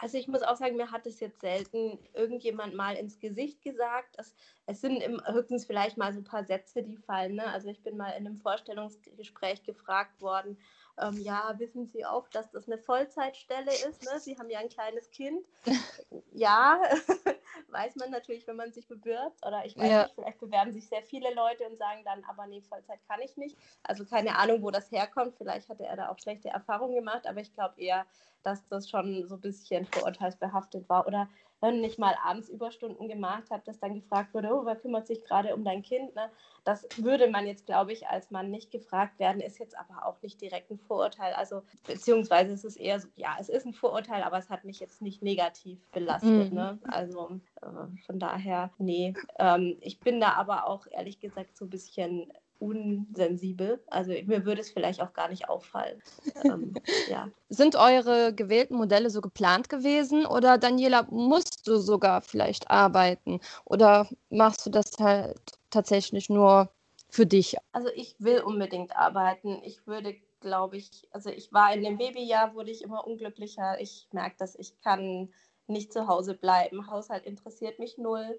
Also 0.00 0.18
ich 0.18 0.26
muss 0.26 0.42
auch 0.42 0.56
sagen, 0.56 0.76
mir 0.76 0.90
hat 0.90 1.06
es 1.06 1.20
jetzt 1.20 1.42
selten 1.42 2.00
irgendjemand 2.14 2.74
mal 2.74 2.96
ins 2.96 3.20
Gesicht 3.20 3.62
gesagt. 3.62 4.16
Es, 4.18 4.34
es 4.66 4.80
sind 4.80 5.00
im, 5.00 5.22
höchstens 5.26 5.64
vielleicht 5.64 5.96
mal 5.96 6.12
so 6.12 6.18
ein 6.18 6.24
paar 6.24 6.42
Sätze, 6.44 6.82
die 6.82 6.96
fallen. 6.96 7.36
Ne? 7.36 7.46
Also 7.46 7.68
ich 7.68 7.82
bin 7.84 7.96
mal 7.96 8.10
in 8.18 8.26
einem 8.26 8.38
Vorstellungsgespräch 8.38 9.62
gefragt 9.62 10.20
worden, 10.20 10.58
ähm, 11.00 11.16
ja, 11.18 11.54
wissen 11.58 11.86
Sie 11.86 12.04
auch, 12.04 12.28
dass 12.28 12.50
das 12.50 12.66
eine 12.66 12.78
Vollzeitstelle 12.78 13.70
ist? 13.70 14.04
Ne? 14.04 14.18
Sie 14.18 14.38
haben 14.38 14.50
ja 14.50 14.58
ein 14.58 14.68
kleines 14.68 15.10
Kind. 15.10 15.44
ja, 16.32 16.80
weiß 17.68 17.96
man 17.96 18.10
natürlich, 18.10 18.46
wenn 18.46 18.56
man 18.56 18.72
sich 18.72 18.86
bewirbt. 18.86 19.44
Oder 19.46 19.64
ich 19.64 19.76
weiß 19.76 19.90
ja. 19.90 20.02
nicht, 20.04 20.14
vielleicht 20.14 20.40
bewerben 20.40 20.72
sich 20.72 20.88
sehr 20.88 21.02
viele 21.02 21.32
Leute 21.34 21.64
und 21.68 21.78
sagen 21.78 22.02
dann, 22.04 22.22
aber 22.24 22.46
nee, 22.46 22.62
Vollzeit 22.62 23.00
kann 23.08 23.20
ich 23.22 23.36
nicht. 23.36 23.56
Also 23.82 24.04
keine 24.04 24.36
Ahnung, 24.36 24.62
wo 24.62 24.70
das 24.70 24.90
herkommt. 24.90 25.36
Vielleicht 25.36 25.68
hatte 25.68 25.84
er 25.84 25.96
da 25.96 26.08
auch 26.10 26.18
schlechte 26.18 26.48
Erfahrungen 26.48 26.94
gemacht, 26.94 27.26
aber 27.26 27.40
ich 27.40 27.52
glaube 27.54 27.80
eher, 27.80 28.06
dass 28.42 28.66
das 28.68 28.88
schon 28.88 29.26
so 29.26 29.36
ein 29.36 29.40
bisschen 29.40 29.86
vorurteilsbehaftet 29.86 30.88
war. 30.88 31.06
Oder 31.06 31.28
wenn 31.60 31.84
ich 31.84 31.98
mal 31.98 32.14
abends 32.24 32.48
Überstunden 32.48 33.08
gemacht 33.08 33.50
habe, 33.50 33.62
dass 33.64 33.78
dann 33.78 33.94
gefragt 33.94 34.34
wurde, 34.34 34.48
oh, 34.52 34.64
wer 34.64 34.76
kümmert 34.76 35.06
sich 35.06 35.24
gerade 35.24 35.54
um 35.54 35.64
dein 35.64 35.82
Kind? 35.82 36.14
Ne? 36.14 36.30
Das 36.64 36.86
würde 36.96 37.28
man 37.28 37.46
jetzt, 37.46 37.66
glaube 37.66 37.92
ich, 37.92 38.08
als 38.08 38.30
Mann 38.30 38.50
nicht 38.50 38.70
gefragt 38.70 39.18
werden, 39.18 39.40
ist 39.40 39.58
jetzt 39.58 39.76
aber 39.78 40.06
auch 40.06 40.20
nicht 40.22 40.40
direkt 40.40 40.70
ein 40.70 40.78
Vorurteil. 40.78 41.32
Also, 41.34 41.62
beziehungsweise 41.86 42.52
ist 42.52 42.64
es 42.64 42.76
eher 42.76 43.00
so, 43.00 43.08
ja, 43.16 43.36
es 43.38 43.48
ist 43.48 43.66
ein 43.66 43.74
Vorurteil, 43.74 44.22
aber 44.22 44.38
es 44.38 44.50
hat 44.50 44.64
mich 44.64 44.80
jetzt 44.80 45.02
nicht 45.02 45.22
negativ 45.22 45.78
belastet. 45.90 46.50
Mhm. 46.50 46.56
Ne? 46.56 46.78
Also 46.84 47.40
äh, 47.62 47.66
von 48.06 48.18
daher, 48.18 48.70
nee. 48.78 49.14
Ähm, 49.38 49.76
ich 49.80 50.00
bin 50.00 50.20
da 50.20 50.32
aber 50.32 50.66
auch 50.66 50.86
ehrlich 50.90 51.20
gesagt 51.20 51.56
so 51.56 51.66
ein 51.66 51.70
bisschen 51.70 52.32
unsensibel. 52.60 53.82
Also 53.88 54.12
mir 54.12 54.44
würde 54.44 54.60
es 54.60 54.70
vielleicht 54.70 55.00
auch 55.00 55.12
gar 55.12 55.28
nicht 55.28 55.48
auffallen. 55.48 56.00
ähm, 56.44 56.74
ja. 57.08 57.28
Sind 57.48 57.74
eure 57.74 58.34
gewählten 58.34 58.76
Modelle 58.76 59.10
so 59.10 59.20
geplant 59.20 59.68
gewesen 59.68 60.26
oder 60.26 60.58
Daniela, 60.58 61.06
musst 61.10 61.66
du 61.66 61.76
sogar 61.76 62.20
vielleicht 62.20 62.70
arbeiten 62.70 63.40
oder 63.64 64.08
machst 64.28 64.64
du 64.66 64.70
das 64.70 64.92
halt 65.00 65.40
tatsächlich 65.70 66.28
nur 66.28 66.70
für 67.08 67.26
dich? 67.26 67.56
Also 67.72 67.88
ich 67.94 68.14
will 68.18 68.40
unbedingt 68.40 68.96
arbeiten. 68.96 69.60
Ich 69.64 69.86
würde, 69.86 70.14
glaube 70.40 70.76
ich, 70.76 71.08
also 71.10 71.30
ich 71.30 71.52
war 71.52 71.72
in 71.74 71.82
dem 71.82 71.98
Babyjahr, 71.98 72.54
wurde 72.54 72.70
ich 72.70 72.82
immer 72.82 73.06
unglücklicher. 73.06 73.80
Ich 73.80 74.08
merke, 74.12 74.36
dass 74.38 74.54
ich 74.54 74.80
kann 74.80 75.32
nicht 75.66 75.92
zu 75.92 76.06
Hause 76.06 76.34
bleiben. 76.34 76.88
Haushalt 76.90 77.26
interessiert 77.26 77.78
mich 77.78 77.96
null. 77.96 78.38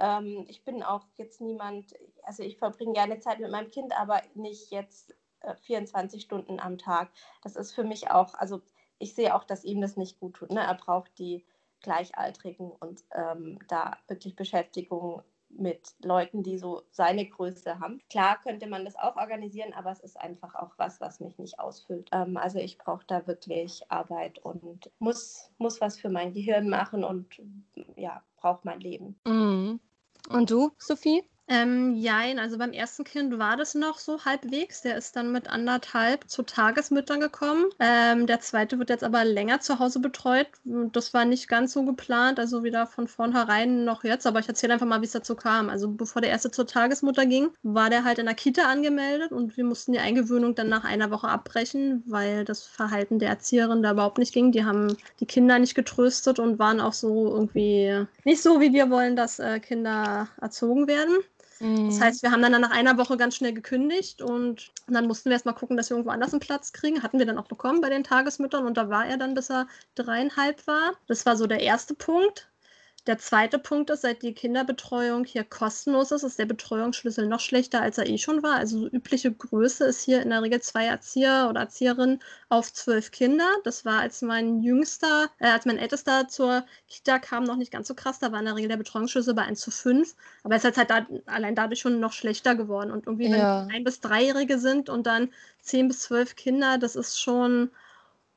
Ähm, 0.00 0.44
ich 0.48 0.64
bin 0.64 0.82
auch 0.82 1.06
jetzt 1.16 1.40
niemand, 1.40 1.94
also 2.22 2.42
ich 2.42 2.58
verbringe 2.58 2.94
gerne 2.94 3.20
Zeit 3.20 3.38
mit 3.38 3.50
meinem 3.50 3.70
Kind, 3.70 3.96
aber 3.98 4.22
nicht 4.34 4.70
jetzt 4.70 5.14
äh, 5.40 5.54
24 5.54 6.22
Stunden 6.22 6.58
am 6.60 6.78
Tag. 6.78 7.10
Das 7.42 7.56
ist 7.56 7.72
für 7.72 7.84
mich 7.84 8.10
auch, 8.10 8.34
also 8.34 8.62
ich 8.98 9.14
sehe 9.14 9.34
auch, 9.34 9.44
dass 9.44 9.64
ihm 9.64 9.80
das 9.80 9.96
nicht 9.96 10.18
gut 10.20 10.34
tut. 10.34 10.50
Ne? 10.50 10.60
Er 10.60 10.74
braucht 10.74 11.18
die 11.18 11.44
Gleichaltrigen 11.82 12.70
und 12.70 13.02
ähm, 13.14 13.58
da 13.68 13.96
wirklich 14.08 14.36
Beschäftigung 14.36 15.22
mit 15.48 15.94
Leuten, 16.02 16.42
die 16.42 16.58
so 16.58 16.82
seine 16.90 17.26
Größe 17.26 17.80
haben. 17.80 18.00
Klar 18.08 18.40
könnte 18.40 18.68
man 18.68 18.84
das 18.84 18.96
auch 18.96 19.16
organisieren, 19.16 19.72
aber 19.72 19.90
es 19.90 20.00
ist 20.00 20.20
einfach 20.20 20.54
auch 20.54 20.72
was, 20.76 21.00
was 21.00 21.20
mich 21.20 21.38
nicht 21.38 21.58
ausfüllt. 21.58 22.08
Ähm, 22.12 22.36
also 22.36 22.58
ich 22.58 22.78
brauche 22.78 23.04
da 23.06 23.26
wirklich 23.26 23.82
Arbeit 23.88 24.38
und 24.38 24.90
muss, 24.98 25.50
muss 25.58 25.80
was 25.80 25.98
für 25.98 26.08
mein 26.08 26.32
Gehirn 26.32 26.68
machen 26.68 27.02
und 27.02 27.40
ja, 27.96 28.22
brauche 28.36 28.60
mein 28.64 28.80
Leben. 28.80 29.18
Mhm. 29.26 29.80
Und 30.30 30.52
du, 30.52 30.70
Sophie? 30.78 31.24
Ähm, 31.52 31.96
jein, 31.96 32.38
also 32.38 32.58
beim 32.58 32.72
ersten 32.72 33.02
Kind 33.02 33.36
war 33.40 33.56
das 33.56 33.74
noch 33.74 33.98
so 33.98 34.24
halbwegs. 34.24 34.82
Der 34.82 34.96
ist 34.96 35.16
dann 35.16 35.32
mit 35.32 35.50
anderthalb 35.50 36.30
zu 36.30 36.44
Tagesmüttern 36.44 37.18
gekommen. 37.18 37.64
Ähm, 37.80 38.28
der 38.28 38.38
zweite 38.38 38.78
wird 38.78 38.88
jetzt 38.88 39.02
aber 39.02 39.24
länger 39.24 39.58
zu 39.58 39.80
Hause 39.80 39.98
betreut. 39.98 40.46
Das 40.64 41.12
war 41.12 41.24
nicht 41.24 41.48
ganz 41.48 41.72
so 41.72 41.84
geplant, 41.84 42.38
also 42.38 42.62
wieder 42.62 42.86
von 42.86 43.08
vornherein 43.08 43.84
noch 43.84 44.04
jetzt. 44.04 44.28
Aber 44.28 44.38
ich 44.38 44.46
erzähle 44.46 44.74
einfach 44.74 44.86
mal, 44.86 45.00
wie 45.00 45.06
es 45.06 45.10
dazu 45.10 45.34
kam. 45.34 45.70
Also 45.70 45.88
bevor 45.90 46.22
der 46.22 46.30
erste 46.30 46.52
zur 46.52 46.68
Tagesmutter 46.68 47.26
ging, 47.26 47.48
war 47.64 47.90
der 47.90 48.04
halt 48.04 48.20
in 48.20 48.26
der 48.26 48.36
Kita 48.36 48.70
angemeldet 48.70 49.32
und 49.32 49.56
wir 49.56 49.64
mussten 49.64 49.90
die 49.92 49.98
Eingewöhnung 49.98 50.54
dann 50.54 50.68
nach 50.68 50.84
einer 50.84 51.10
Woche 51.10 51.26
abbrechen, 51.26 52.04
weil 52.06 52.44
das 52.44 52.62
Verhalten 52.62 53.18
der 53.18 53.30
Erzieherin 53.30 53.82
da 53.82 53.90
überhaupt 53.90 54.18
nicht 54.18 54.32
ging. 54.32 54.52
Die 54.52 54.64
haben 54.64 54.96
die 55.18 55.26
Kinder 55.26 55.58
nicht 55.58 55.74
getröstet 55.74 56.38
und 56.38 56.60
waren 56.60 56.78
auch 56.80 56.92
so 56.92 57.28
irgendwie 57.28 58.06
nicht 58.22 58.40
so, 58.40 58.60
wie 58.60 58.72
wir 58.72 58.88
wollen, 58.88 59.16
dass 59.16 59.40
äh, 59.40 59.58
Kinder 59.58 60.28
erzogen 60.40 60.86
werden. 60.86 61.16
Das 61.86 61.98
Mhm. 61.98 62.00
heißt, 62.00 62.22
wir 62.22 62.30
haben 62.30 62.42
dann 62.42 62.60
nach 62.60 62.70
einer 62.70 62.96
Woche 62.98 63.16
ganz 63.16 63.36
schnell 63.36 63.52
gekündigt 63.52 64.22
und 64.22 64.72
dann 64.88 65.06
mussten 65.06 65.26
wir 65.30 65.32
erstmal 65.34 65.54
gucken, 65.54 65.76
dass 65.76 65.90
wir 65.90 65.96
irgendwo 65.96 66.12
anders 66.12 66.32
einen 66.32 66.40
Platz 66.40 66.72
kriegen. 66.72 67.02
Hatten 67.02 67.18
wir 67.18 67.26
dann 67.26 67.38
auch 67.38 67.48
bekommen 67.48 67.80
bei 67.80 67.90
den 67.90 68.04
Tagesmüttern 68.04 68.66
und 68.66 68.76
da 68.76 68.88
war 68.88 69.06
er 69.06 69.16
dann, 69.18 69.34
bis 69.34 69.50
er 69.50 69.66
dreieinhalb 69.94 70.66
war. 70.66 70.92
Das 71.06 71.26
war 71.26 71.36
so 71.36 71.46
der 71.46 71.60
erste 71.60 71.94
Punkt. 71.94 72.48
Der 73.06 73.18
zweite 73.18 73.58
Punkt 73.58 73.88
ist, 73.90 74.02
seit 74.02 74.22
die 74.22 74.34
Kinderbetreuung 74.34 75.24
hier 75.24 75.42
kostenlos 75.42 76.10
ist, 76.12 76.22
ist 76.22 76.38
der 76.38 76.44
Betreuungsschlüssel 76.44 77.26
noch 77.26 77.40
schlechter, 77.40 77.80
als 77.80 77.96
er 77.98 78.06
eh 78.06 78.18
schon 78.18 78.42
war. 78.42 78.56
Also 78.56 78.88
übliche 78.88 79.32
Größe 79.32 79.84
ist 79.86 80.02
hier 80.02 80.20
in 80.22 80.28
der 80.30 80.42
Regel 80.42 80.60
zwei 80.60 80.84
Erzieher 80.84 81.46
oder 81.48 81.60
Erzieherinnen 81.62 82.20
auf 82.50 82.72
zwölf 82.72 83.10
Kinder. 83.10 83.48
Das 83.64 83.84
war, 83.86 84.00
als 84.00 84.20
mein 84.20 84.62
jüngster, 84.62 85.30
äh, 85.38 85.48
als 85.48 85.64
mein 85.64 85.78
ältester 85.78 86.28
zur 86.28 86.64
Kita 86.88 87.18
kam, 87.18 87.44
noch 87.44 87.56
nicht 87.56 87.72
ganz 87.72 87.88
so 87.88 87.94
krass. 87.94 88.18
Da 88.18 88.32
war 88.32 88.38
in 88.40 88.44
der 88.46 88.56
Regel 88.56 88.68
der 88.68 88.76
Betreuungsschlüssel 88.76 89.32
bei 89.34 89.42
1 89.42 89.60
zu 89.60 89.70
5. 89.70 90.14
Aber 90.42 90.54
es 90.56 90.64
ist 90.64 90.76
halt 90.76 90.90
da, 90.90 91.06
allein 91.26 91.54
dadurch 91.54 91.80
schon 91.80 92.00
noch 92.00 92.12
schlechter 92.12 92.54
geworden. 92.54 92.90
Und 92.90 93.06
irgendwie, 93.06 93.28
Ja. 93.30 93.66
wenn 93.66 93.76
ein- 93.76 93.84
bis 93.84 94.00
dreijährige 94.00 94.58
sind 94.58 94.90
und 94.90 95.06
dann 95.06 95.30
zehn 95.62 95.88
bis 95.88 96.00
zwölf 96.00 96.36
Kinder, 96.36 96.76
das 96.78 96.96
ist 96.96 97.18
schon 97.20 97.70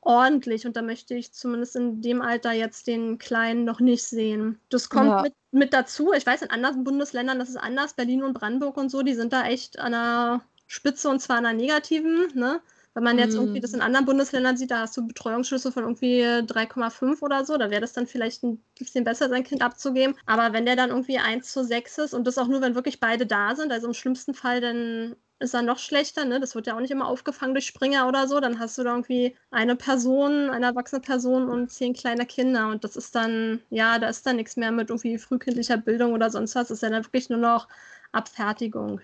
ordentlich 0.04 0.66
und 0.66 0.76
da 0.76 0.82
möchte 0.82 1.14
ich 1.14 1.32
zumindest 1.32 1.76
in 1.76 2.00
dem 2.02 2.22
Alter 2.22 2.52
jetzt 2.52 2.86
den 2.86 3.18
Kleinen 3.18 3.64
noch 3.64 3.80
nicht 3.80 4.04
sehen. 4.04 4.60
Das 4.70 4.88
kommt 4.88 5.08
Ja. 5.10 5.22
mit, 5.22 5.34
mit 5.50 5.72
dazu. 5.72 6.12
Ich 6.12 6.26
weiß, 6.26 6.42
in 6.42 6.50
anderen 6.50 6.84
Bundesländern 6.84 7.38
das 7.38 7.48
ist 7.48 7.56
anders. 7.56 7.94
Berlin 7.94 8.22
und 8.22 8.34
Brandenburg 8.34 8.76
und 8.76 8.90
so, 8.90 9.02
die 9.02 9.14
sind 9.14 9.32
da 9.32 9.44
echt 9.46 9.78
an 9.78 9.92
der 9.92 10.42
Spitze 10.66 11.08
und 11.08 11.20
zwar 11.20 11.38
an 11.38 11.44
der 11.44 11.52
negativen. 11.54 12.28
Ne? 12.34 12.60
Wenn 12.94 13.02
man 13.02 13.18
jetzt 13.18 13.34
irgendwie 13.34 13.60
das 13.60 13.72
in 13.72 13.80
anderen 13.80 14.06
Bundesländern 14.06 14.56
sieht, 14.56 14.70
da 14.70 14.78
hast 14.80 14.96
du 14.96 15.06
Betreuungsschlüsse 15.06 15.72
von 15.72 15.82
irgendwie 15.82 16.22
3,5 16.46 17.22
oder 17.22 17.44
so, 17.44 17.56
da 17.56 17.68
wäre 17.70 17.80
das 17.80 17.92
dann 17.92 18.06
vielleicht 18.06 18.44
ein 18.44 18.62
bisschen 18.78 19.02
besser, 19.04 19.28
sein 19.28 19.42
Kind 19.42 19.62
abzugeben. 19.62 20.16
Aber 20.26 20.52
wenn 20.52 20.64
der 20.64 20.76
dann 20.76 20.90
irgendwie 20.90 21.18
1 21.18 21.50
zu 21.50 21.64
6 21.64 21.98
ist 21.98 22.14
und 22.14 22.24
das 22.26 22.38
auch 22.38 22.46
nur, 22.46 22.60
wenn 22.60 22.76
wirklich 22.76 23.00
beide 23.00 23.26
da 23.26 23.56
sind, 23.56 23.72
also 23.72 23.88
im 23.88 23.94
schlimmsten 23.94 24.32
Fall 24.34 24.60
dann 24.60 25.16
ist 25.44 25.54
er 25.54 25.62
noch 25.62 25.78
schlechter, 25.78 26.24
ne? 26.24 26.40
Das 26.40 26.54
wird 26.54 26.66
ja 26.66 26.74
auch 26.74 26.80
nicht 26.80 26.90
immer 26.90 27.06
aufgefangen 27.06 27.54
durch 27.54 27.66
Springer 27.66 28.08
oder 28.08 28.26
so. 28.26 28.40
Dann 28.40 28.58
hast 28.58 28.76
du 28.78 28.82
da 28.82 28.90
irgendwie 28.90 29.36
eine 29.50 29.76
Person, 29.76 30.50
eine 30.50 30.66
erwachsene 30.66 31.00
Person 31.00 31.48
und 31.48 31.70
zehn 31.70 31.92
kleine 31.94 32.26
Kinder. 32.26 32.68
Und 32.68 32.82
das 32.82 32.96
ist 32.96 33.14
dann, 33.14 33.60
ja, 33.70 33.98
da 33.98 34.08
ist 34.08 34.26
dann 34.26 34.36
nichts 34.36 34.56
mehr 34.56 34.72
mit 34.72 34.90
irgendwie 34.90 35.18
frühkindlicher 35.18 35.76
Bildung 35.76 36.12
oder 36.12 36.30
sonst 36.30 36.54
was. 36.56 36.68
Das 36.68 36.78
ist 36.78 36.82
ja 36.82 36.90
dann 36.90 37.04
wirklich 37.04 37.30
nur 37.30 37.38
noch 37.38 37.68
Abfertigung. 38.12 39.00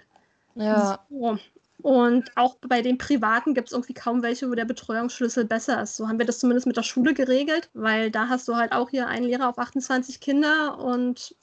Ja. 0.54 0.98
So. 1.08 1.38
Und 1.82 2.30
auch 2.36 2.56
bei 2.68 2.82
den 2.82 2.98
Privaten 2.98 3.54
gibt 3.54 3.68
es 3.68 3.72
irgendwie 3.72 3.94
kaum 3.94 4.22
welche, 4.22 4.50
wo 4.50 4.54
der 4.54 4.64
Betreuungsschlüssel 4.64 5.44
besser 5.44 5.82
ist. 5.82 5.96
So 5.96 6.08
haben 6.08 6.18
wir 6.18 6.26
das 6.26 6.38
zumindest 6.38 6.66
mit 6.66 6.76
der 6.76 6.82
Schule 6.82 7.14
geregelt, 7.14 7.70
weil 7.74 8.10
da 8.10 8.28
hast 8.28 8.48
du 8.48 8.56
halt 8.56 8.72
auch 8.72 8.90
hier 8.90 9.06
einen 9.06 9.24
Lehrer 9.24 9.48
auf 9.48 9.58
28 9.58 10.20
Kinder 10.20 10.78
und 10.78 11.34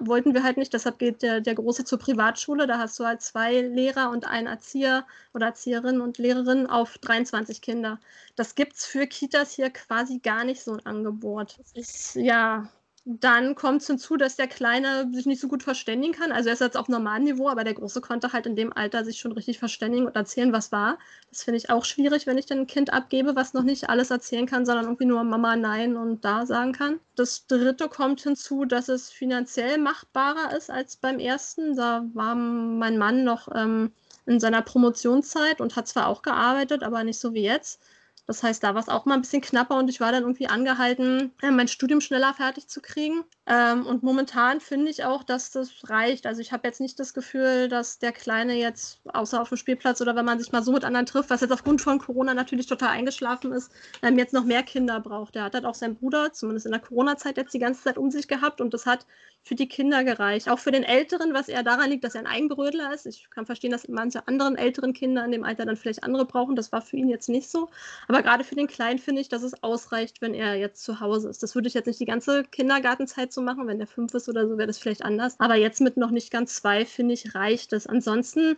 wollten 0.00 0.34
wir 0.34 0.42
halt 0.42 0.56
nicht. 0.56 0.72
Deshalb 0.72 0.98
geht 0.98 1.22
der, 1.22 1.40
der 1.40 1.54
Große 1.54 1.84
zur 1.84 1.98
Privatschule. 1.98 2.66
Da 2.66 2.78
hast 2.78 2.98
du 2.98 3.04
halt 3.04 3.22
zwei 3.22 3.60
Lehrer 3.60 4.10
und 4.10 4.26
einen 4.26 4.46
Erzieher 4.46 5.06
oder 5.34 5.46
Erzieherin 5.46 6.00
und 6.00 6.18
Lehrerin 6.18 6.66
auf 6.66 6.98
23 6.98 7.60
Kinder. 7.60 8.00
Das 8.36 8.54
gibt 8.54 8.74
es 8.74 8.86
für 8.86 9.06
Kitas 9.06 9.52
hier 9.52 9.70
quasi 9.70 10.18
gar 10.18 10.44
nicht 10.44 10.62
so 10.62 10.72
ein 10.72 10.86
Angebot. 10.86 11.58
Das 11.58 11.72
ist 11.72 12.14
ja 12.16 12.68
dann 13.06 13.54
kommt 13.54 13.82
es 13.82 13.86
hinzu, 13.86 14.16
dass 14.16 14.36
der 14.36 14.46
Kleine 14.46 15.10
sich 15.12 15.26
nicht 15.26 15.40
so 15.40 15.46
gut 15.46 15.62
verständigen 15.62 16.14
kann. 16.14 16.32
Also 16.32 16.48
er 16.48 16.54
ist 16.54 16.60
jetzt 16.60 16.76
auf 16.76 16.88
normalem 16.88 17.24
Niveau, 17.24 17.50
aber 17.50 17.62
der 17.62 17.74
Große 17.74 18.00
konnte 18.00 18.32
halt 18.32 18.46
in 18.46 18.56
dem 18.56 18.72
Alter 18.72 19.04
sich 19.04 19.18
schon 19.18 19.32
richtig 19.32 19.58
verständigen 19.58 20.06
und 20.06 20.16
erzählen, 20.16 20.54
was 20.54 20.72
war. 20.72 20.98
Das 21.28 21.42
finde 21.42 21.58
ich 21.58 21.68
auch 21.68 21.84
schwierig, 21.84 22.26
wenn 22.26 22.38
ich 22.38 22.46
dann 22.46 22.60
ein 22.60 22.66
Kind 22.66 22.94
abgebe, 22.94 23.36
was 23.36 23.52
noch 23.52 23.62
nicht 23.62 23.90
alles 23.90 24.10
erzählen 24.10 24.46
kann, 24.46 24.64
sondern 24.64 24.86
irgendwie 24.86 25.04
nur 25.04 25.22
Mama, 25.22 25.54
Nein 25.54 25.98
und 25.98 26.24
da 26.24 26.46
sagen 26.46 26.72
kann. 26.72 26.98
Das 27.14 27.46
dritte 27.46 27.88
kommt 27.88 28.22
hinzu, 28.22 28.64
dass 28.64 28.88
es 28.88 29.10
finanziell 29.10 29.76
machbarer 29.76 30.56
ist 30.56 30.70
als 30.70 30.96
beim 30.96 31.18
ersten. 31.18 31.76
Da 31.76 32.06
war 32.14 32.34
mein 32.34 32.96
Mann 32.96 33.22
noch 33.22 33.48
ähm, 33.54 33.92
in 34.24 34.40
seiner 34.40 34.62
Promotionszeit 34.62 35.60
und 35.60 35.76
hat 35.76 35.88
zwar 35.88 36.06
auch 36.08 36.22
gearbeitet, 36.22 36.82
aber 36.82 37.04
nicht 37.04 37.20
so 37.20 37.34
wie 37.34 37.42
jetzt. 37.42 37.82
Das 38.26 38.42
heißt, 38.42 38.62
da 38.62 38.74
war 38.74 38.80
es 38.80 38.88
auch 38.88 39.04
mal 39.04 39.14
ein 39.14 39.20
bisschen 39.20 39.42
knapper 39.42 39.78
und 39.78 39.88
ich 39.88 40.00
war 40.00 40.12
dann 40.12 40.22
irgendwie 40.22 40.48
angehalten, 40.48 41.32
äh, 41.42 41.50
mein 41.50 41.68
Studium 41.68 42.00
schneller 42.00 42.32
fertig 42.34 42.68
zu 42.68 42.80
kriegen. 42.80 43.24
Ähm, 43.46 43.86
und 43.86 44.02
momentan 44.02 44.60
finde 44.60 44.90
ich 44.90 45.04
auch, 45.04 45.22
dass 45.22 45.50
das 45.50 45.70
reicht. 45.90 46.26
Also 46.26 46.40
ich 46.40 46.52
habe 46.52 46.66
jetzt 46.66 46.80
nicht 46.80 46.98
das 46.98 47.12
Gefühl, 47.12 47.68
dass 47.68 47.98
der 47.98 48.12
Kleine 48.12 48.54
jetzt, 48.54 49.00
außer 49.12 49.40
auf 49.40 49.50
dem 49.50 49.58
Spielplatz 49.58 50.00
oder 50.00 50.16
wenn 50.16 50.24
man 50.24 50.38
sich 50.38 50.50
mal 50.52 50.62
so 50.62 50.72
mit 50.72 50.84
anderen 50.84 51.04
trifft, 51.04 51.28
was 51.28 51.42
jetzt 51.42 51.52
aufgrund 51.52 51.82
von 51.82 51.98
Corona 51.98 52.32
natürlich 52.32 52.66
total 52.66 52.90
eingeschlafen 52.90 53.52
ist, 53.52 53.70
ähm, 54.02 54.18
jetzt 54.18 54.32
noch 54.32 54.44
mehr 54.44 54.62
Kinder 54.62 54.98
braucht. 55.00 55.34
Der 55.34 55.44
hat 55.44 55.54
halt 55.54 55.66
auch 55.66 55.74
seinen 55.74 55.96
Bruder, 55.96 56.32
zumindest 56.32 56.66
in 56.66 56.72
der 56.72 56.80
Corona-Zeit, 56.80 57.36
jetzt 57.36 57.52
die 57.52 57.58
ganze 57.58 57.82
Zeit 57.82 57.98
um 57.98 58.10
sich 58.10 58.28
gehabt 58.28 58.62
und 58.62 58.72
das 58.72 58.86
hat 58.86 59.06
für 59.44 59.54
die 59.54 59.68
Kinder 59.68 60.04
gereicht. 60.04 60.48
Auch 60.48 60.58
für 60.58 60.72
den 60.72 60.82
Älteren, 60.82 61.34
was 61.34 61.48
eher 61.48 61.62
daran 61.62 61.90
liegt, 61.90 62.02
dass 62.02 62.14
er 62.14 62.22
ein 62.22 62.26
Eigenbrödler 62.26 62.94
ist. 62.94 63.04
Ich 63.04 63.28
kann 63.28 63.44
verstehen, 63.44 63.70
dass 63.70 63.86
manche 63.88 64.26
anderen 64.26 64.56
älteren 64.56 64.94
Kinder 64.94 65.22
in 65.22 65.32
dem 65.32 65.44
Alter 65.44 65.66
dann 65.66 65.76
vielleicht 65.76 66.02
andere 66.02 66.24
brauchen. 66.24 66.56
Das 66.56 66.72
war 66.72 66.80
für 66.80 66.96
ihn 66.96 67.10
jetzt 67.10 67.28
nicht 67.28 67.50
so. 67.50 67.68
Aber 68.08 68.22
gerade 68.22 68.42
für 68.42 68.54
den 68.54 68.66
Kleinen 68.66 68.98
finde 68.98 69.20
ich, 69.20 69.28
dass 69.28 69.42
es 69.42 69.62
ausreicht, 69.62 70.22
wenn 70.22 70.32
er 70.32 70.54
jetzt 70.54 70.82
zu 70.82 71.00
Hause 71.00 71.28
ist. 71.28 71.42
Das 71.42 71.54
würde 71.54 71.68
ich 71.68 71.74
jetzt 71.74 71.86
nicht 71.86 72.00
die 72.00 72.06
ganze 72.06 72.44
Kindergartenzeit 72.44 73.33
so 73.34 73.42
machen. 73.42 73.66
Wenn 73.66 73.78
der 73.78 73.86
fünf 73.86 74.14
ist 74.14 74.28
oder 74.28 74.48
so, 74.48 74.56
wäre 74.58 74.66
das 74.66 74.78
vielleicht 74.78 75.04
anders. 75.04 75.34
Aber 75.38 75.56
jetzt 75.56 75.80
mit 75.80 75.96
noch 75.96 76.10
nicht 76.10 76.30
ganz 76.30 76.54
zwei, 76.56 76.84
finde 76.86 77.14
ich, 77.14 77.34
reicht 77.34 77.72
es. 77.72 77.86
Ansonsten 77.86 78.56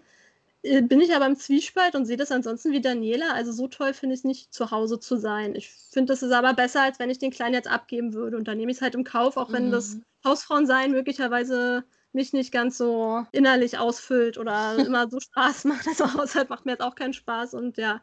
äh, 0.62 0.83
bin 0.83 1.00
ich 1.00 1.14
aber 1.14 1.26
im 1.26 1.37
Zwiespalt 1.37 1.95
und 1.95 2.06
sehe 2.06 2.16
das 2.16 2.33
ansonsten 2.33 2.73
wie 2.73 2.80
Daniela. 2.80 3.33
Also 3.33 3.52
so 3.52 3.68
toll 3.68 3.95
finde 3.95 4.14
ich 4.14 4.21
es 4.21 4.25
nicht, 4.25 4.52
zu 4.54 4.71
Hause 4.71 5.00
zu 5.00 5.16
sein. 5.16 5.54
Ich 5.54 5.71
finde, 5.71 6.12
das 6.12 6.23
ist 6.23 6.33
aber 6.33 6.54
besser, 6.54 6.83
als 6.83 6.99
wenn 6.99 7.11
ich 7.11 7.18
den 7.18 7.30
Kleinen 7.30 7.54
jetzt 7.54 7.68
abgeben 7.71 8.14
würde. 8.14 8.37
Und 8.37 8.49
dann 8.49 8.59
nehme 8.59 8.71
ich 8.71 8.78
es 8.78 8.83
halt 8.83 8.95
im 8.95 9.04
Kauf, 9.04 9.37
auch 9.37 9.52
wenn 9.52 9.66
Mhm. 9.68 9.73
das 9.73 9.99
Hausfrauensein 10.25 10.90
möglicherweise 10.92 11.85
mich 12.12 12.33
nicht 12.33 12.50
ganz 12.52 12.78
so 12.78 13.25
innerlich 13.33 13.78
ausfüllt 13.78 14.38
oder 14.38 14.76
immer 14.90 15.09
so 15.11 15.21
Spaß 15.21 15.64
macht. 15.64 15.87
Also 15.87 16.12
Haushalt 16.14 16.50
macht 16.50 16.64
mir 16.66 16.73
jetzt 16.73 16.83
auch 16.83 16.95
keinen 16.95 17.12
Spaß 17.12 17.54
und 17.54 17.76
ja. 17.76 18.02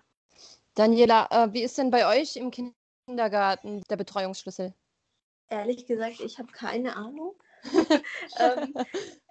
Daniela, 0.75 1.27
äh, 1.31 1.53
wie 1.53 1.63
ist 1.63 1.77
denn 1.77 1.91
bei 1.91 2.07
euch 2.07 2.35
im 2.35 2.51
Kindergarten 3.07 3.83
der 3.89 3.97
Betreuungsschlüssel? 3.97 4.73
Ehrlich 5.49 5.85
gesagt, 5.85 6.19
ich 6.19 6.39
habe 6.39 6.51
keine 6.51 6.95
Ahnung. 6.95 7.35
ähm, 8.39 8.73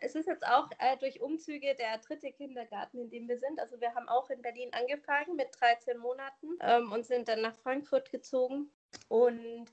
es 0.00 0.14
ist 0.14 0.26
jetzt 0.26 0.46
auch 0.46 0.70
äh, 0.78 0.96
durch 0.98 1.20
Umzüge 1.20 1.74
der 1.74 1.98
dritte 1.98 2.32
Kindergarten, 2.32 2.98
in 2.98 3.10
dem 3.10 3.28
wir 3.28 3.38
sind. 3.38 3.60
Also 3.60 3.80
wir 3.80 3.94
haben 3.94 4.08
auch 4.08 4.30
in 4.30 4.40
Berlin 4.40 4.70
angefangen 4.72 5.36
mit 5.36 5.48
13 5.60 5.98
Monaten 5.98 6.48
ähm, 6.60 6.92
und 6.92 7.04
sind 7.04 7.28
dann 7.28 7.42
nach 7.42 7.54
Frankfurt 7.56 8.10
gezogen. 8.10 8.70
Und 9.08 9.66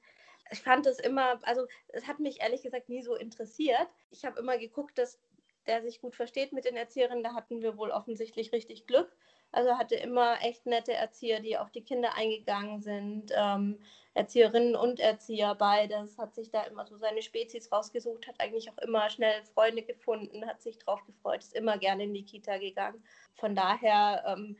ich 0.51 0.61
fand 0.61 0.85
es 0.87 0.99
immer, 0.99 1.39
also 1.43 1.67
es 1.89 2.07
hat 2.07 2.19
mich 2.19 2.41
ehrlich 2.41 2.61
gesagt 2.63 2.89
nie 2.89 3.03
so 3.03 3.15
interessiert. 3.15 3.87
Ich 4.11 4.25
habe 4.25 4.39
immer 4.39 4.57
geguckt, 4.57 4.97
dass 4.97 5.19
der 5.67 5.81
sich 5.81 6.01
gut 6.01 6.15
versteht 6.15 6.51
mit 6.51 6.65
den 6.65 6.75
Erzieherinnen. 6.75 7.23
Da 7.23 7.33
hatten 7.33 7.61
wir 7.61 7.77
wohl 7.77 7.91
offensichtlich 7.91 8.51
richtig 8.51 8.87
Glück. 8.87 9.15
Also 9.51 9.77
hatte 9.77 9.95
immer 9.95 10.37
echt 10.41 10.65
nette 10.65 10.93
Erzieher, 10.93 11.39
die 11.39 11.57
auf 11.57 11.71
die 11.71 11.83
Kinder 11.83 12.15
eingegangen 12.15 12.81
sind. 12.81 13.31
Ähm, 13.35 13.79
Erzieherinnen 14.19 14.75
und 14.75 14.99
Erzieher, 14.99 15.55
beides, 15.55 16.17
hat 16.17 16.35
sich 16.35 16.51
da 16.51 16.63
immer 16.63 16.85
so 16.85 16.97
seine 16.97 17.21
Spezies 17.21 17.71
rausgesucht, 17.71 18.27
hat 18.27 18.35
eigentlich 18.39 18.69
auch 18.69 18.77
immer 18.79 19.09
schnell 19.09 19.45
Freunde 19.53 19.81
gefunden, 19.81 20.45
hat 20.45 20.61
sich 20.61 20.77
drauf 20.77 21.05
gefreut, 21.05 21.39
ist 21.41 21.55
immer 21.55 21.77
gerne 21.77 22.03
in 22.03 22.13
die 22.13 22.25
Kita 22.25 22.57
gegangen. 22.57 23.01
Von 23.35 23.55
daher, 23.55 24.25
ähm, 24.27 24.57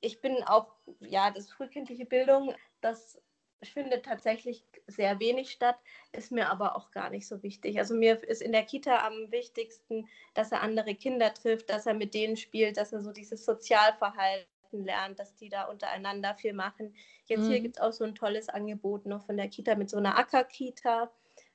ich 0.00 0.20
bin 0.20 0.42
auch, 0.42 0.74
ja, 0.98 1.30
das 1.30 1.52
frühkindliche 1.52 2.04
Bildung, 2.04 2.52
das 2.80 3.22
findet 3.62 4.04
tatsächlich 4.04 4.64
sehr 4.88 5.20
wenig 5.20 5.52
statt, 5.52 5.78
ist 6.10 6.32
mir 6.32 6.50
aber 6.50 6.76
auch 6.76 6.90
gar 6.90 7.10
nicht 7.10 7.28
so 7.28 7.44
wichtig. 7.44 7.78
Also 7.78 7.94
mir 7.94 8.24
ist 8.24 8.42
in 8.42 8.50
der 8.50 8.64
Kita 8.64 9.06
am 9.06 9.30
wichtigsten, 9.30 10.08
dass 10.34 10.50
er 10.50 10.62
andere 10.62 10.96
Kinder 10.96 11.32
trifft, 11.32 11.70
dass 11.70 11.86
er 11.86 11.94
mit 11.94 12.12
denen 12.12 12.36
spielt, 12.36 12.76
dass 12.76 12.92
er 12.92 13.02
so 13.02 13.12
dieses 13.12 13.44
Sozialverhalten 13.44 14.53
lernt, 14.82 15.18
dass 15.18 15.34
die 15.36 15.48
da 15.48 15.64
untereinander 15.64 16.34
viel 16.34 16.52
machen. 16.54 16.94
Jetzt 17.26 17.46
Mhm. 17.46 17.50
hier 17.50 17.60
gibt 17.60 17.76
es 17.76 17.82
auch 17.82 17.92
so 17.92 18.04
ein 18.04 18.14
tolles 18.14 18.48
Angebot 18.48 19.06
noch 19.06 19.22
von 19.22 19.36
der 19.36 19.48
Kita 19.48 19.74
mit 19.76 19.90
so 19.90 19.98
einer 19.98 20.18
Acker-Kita. 20.18 21.10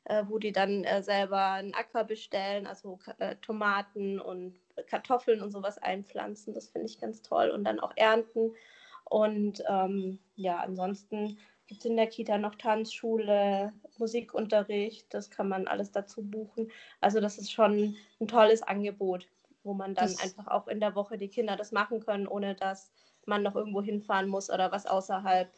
äh, 0.05 0.23
wo 0.27 0.39
die 0.39 0.51
dann 0.51 0.83
äh, 0.85 1.03
selber 1.03 1.51
einen 1.51 1.73
Acker 1.73 2.03
bestellen, 2.05 2.65
also 2.67 2.99
äh, 3.19 3.35
Tomaten 3.37 4.19
und 4.19 4.57
Kartoffeln 4.87 5.41
und 5.41 5.51
sowas 5.51 5.77
einpflanzen. 5.77 6.53
Das 6.53 6.69
finde 6.69 6.87
ich 6.87 6.99
ganz 6.99 7.21
toll 7.21 7.49
und 7.49 7.63
dann 7.65 7.79
auch 7.79 7.91
ernten. 7.95 8.53
Und 9.05 9.63
ähm, 9.67 10.19
ja, 10.35 10.59
ansonsten 10.59 11.37
gibt 11.67 11.81
es 11.81 11.85
in 11.89 11.97
der 11.97 12.07
Kita 12.07 12.37
noch 12.37 12.55
Tanzschule, 12.55 13.73
Musikunterricht, 13.97 15.13
das 15.13 15.29
kann 15.29 15.49
man 15.49 15.67
alles 15.67 15.91
dazu 15.91 16.23
buchen. 16.23 16.71
Also 17.01 17.19
das 17.19 17.37
ist 17.37 17.51
schon 17.51 17.95
ein 18.19 18.27
tolles 18.27 18.63
Angebot, 18.63 19.27
wo 19.63 19.73
man 19.73 19.95
dann 19.95 20.15
das 20.15 20.17
einfach 20.17 20.47
auch 20.47 20.67
in 20.67 20.79
der 20.79 20.95
Woche 20.95 21.17
die 21.17 21.29
Kinder 21.29 21.55
das 21.55 21.71
machen 21.71 21.99
können, 21.99 22.27
ohne 22.27 22.55
dass 22.55 22.91
man 23.25 23.43
noch 23.43 23.55
irgendwo 23.55 23.81
hinfahren 23.81 24.27
muss 24.27 24.49
oder 24.49 24.71
was 24.71 24.85
außerhalb. 24.85 25.51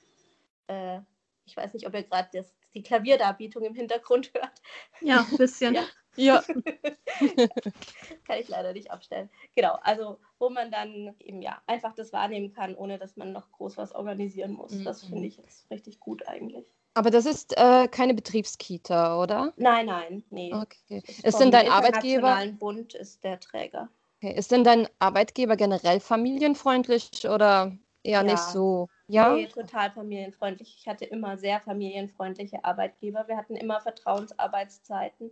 Äh, 0.67 0.99
ich 1.45 1.57
weiß 1.57 1.73
nicht, 1.73 1.87
ob 1.87 1.93
ihr 1.93 2.03
gerade 2.03 2.45
die 2.73 2.83
Klavierdarbietung 2.83 3.63
im 3.63 3.75
Hintergrund 3.75 4.31
hört. 4.33 4.61
Ja, 5.01 5.25
ein 5.29 5.37
bisschen. 5.37 5.75
ja. 5.75 5.83
Ja. 6.17 6.43
kann 8.27 8.39
ich 8.39 8.49
leider 8.49 8.73
nicht 8.73 8.91
abstellen. 8.91 9.29
Genau, 9.55 9.77
also 9.81 10.19
wo 10.39 10.49
man 10.49 10.71
dann 10.71 11.15
eben 11.19 11.41
ja 11.41 11.61
einfach 11.67 11.93
das 11.95 12.11
wahrnehmen 12.11 12.53
kann, 12.53 12.75
ohne 12.75 12.97
dass 12.97 13.15
man 13.15 13.31
noch 13.31 13.49
groß 13.51 13.77
was 13.77 13.93
organisieren 13.93 14.53
muss. 14.53 14.73
Mhm. 14.73 14.83
Das 14.83 15.03
finde 15.03 15.27
ich 15.27 15.37
jetzt 15.37 15.69
richtig 15.71 15.99
gut 15.99 16.27
eigentlich. 16.27 16.65
Aber 16.93 17.09
das 17.09 17.25
ist 17.25 17.57
äh, 17.57 17.87
keine 17.87 18.13
Betriebskita, 18.13 19.17
oder? 19.21 19.53
Nein, 19.55 19.85
nein, 19.85 20.23
nee. 20.29 20.53
Okay. 20.53 21.01
Ist, 21.23 21.39
denn 21.39 21.51
dein 21.51 21.69
Arbeitgeber? 21.69 22.45
Bund 22.59 22.93
ist 22.93 23.23
der 23.23 23.39
Träger. 23.39 23.89
Okay. 24.23 24.35
Ist 24.37 24.51
denn 24.51 24.63
dein 24.63 24.87
Arbeitgeber 24.99 25.55
generell 25.55 25.99
familienfreundlich 25.99 27.27
oder 27.27 27.75
eher 28.03 28.19
ja. 28.19 28.23
nicht 28.23 28.37
so? 28.37 28.87
Ja, 29.07 29.33
nee, 29.33 29.47
total 29.47 29.89
familienfreundlich. 29.89 30.75
Ich 30.77 30.87
hatte 30.87 31.05
immer 31.05 31.37
sehr 31.37 31.59
familienfreundliche 31.59 32.63
Arbeitgeber. 32.63 33.27
Wir 33.27 33.35
hatten 33.35 33.55
immer 33.55 33.81
Vertrauensarbeitszeiten. 33.81 35.31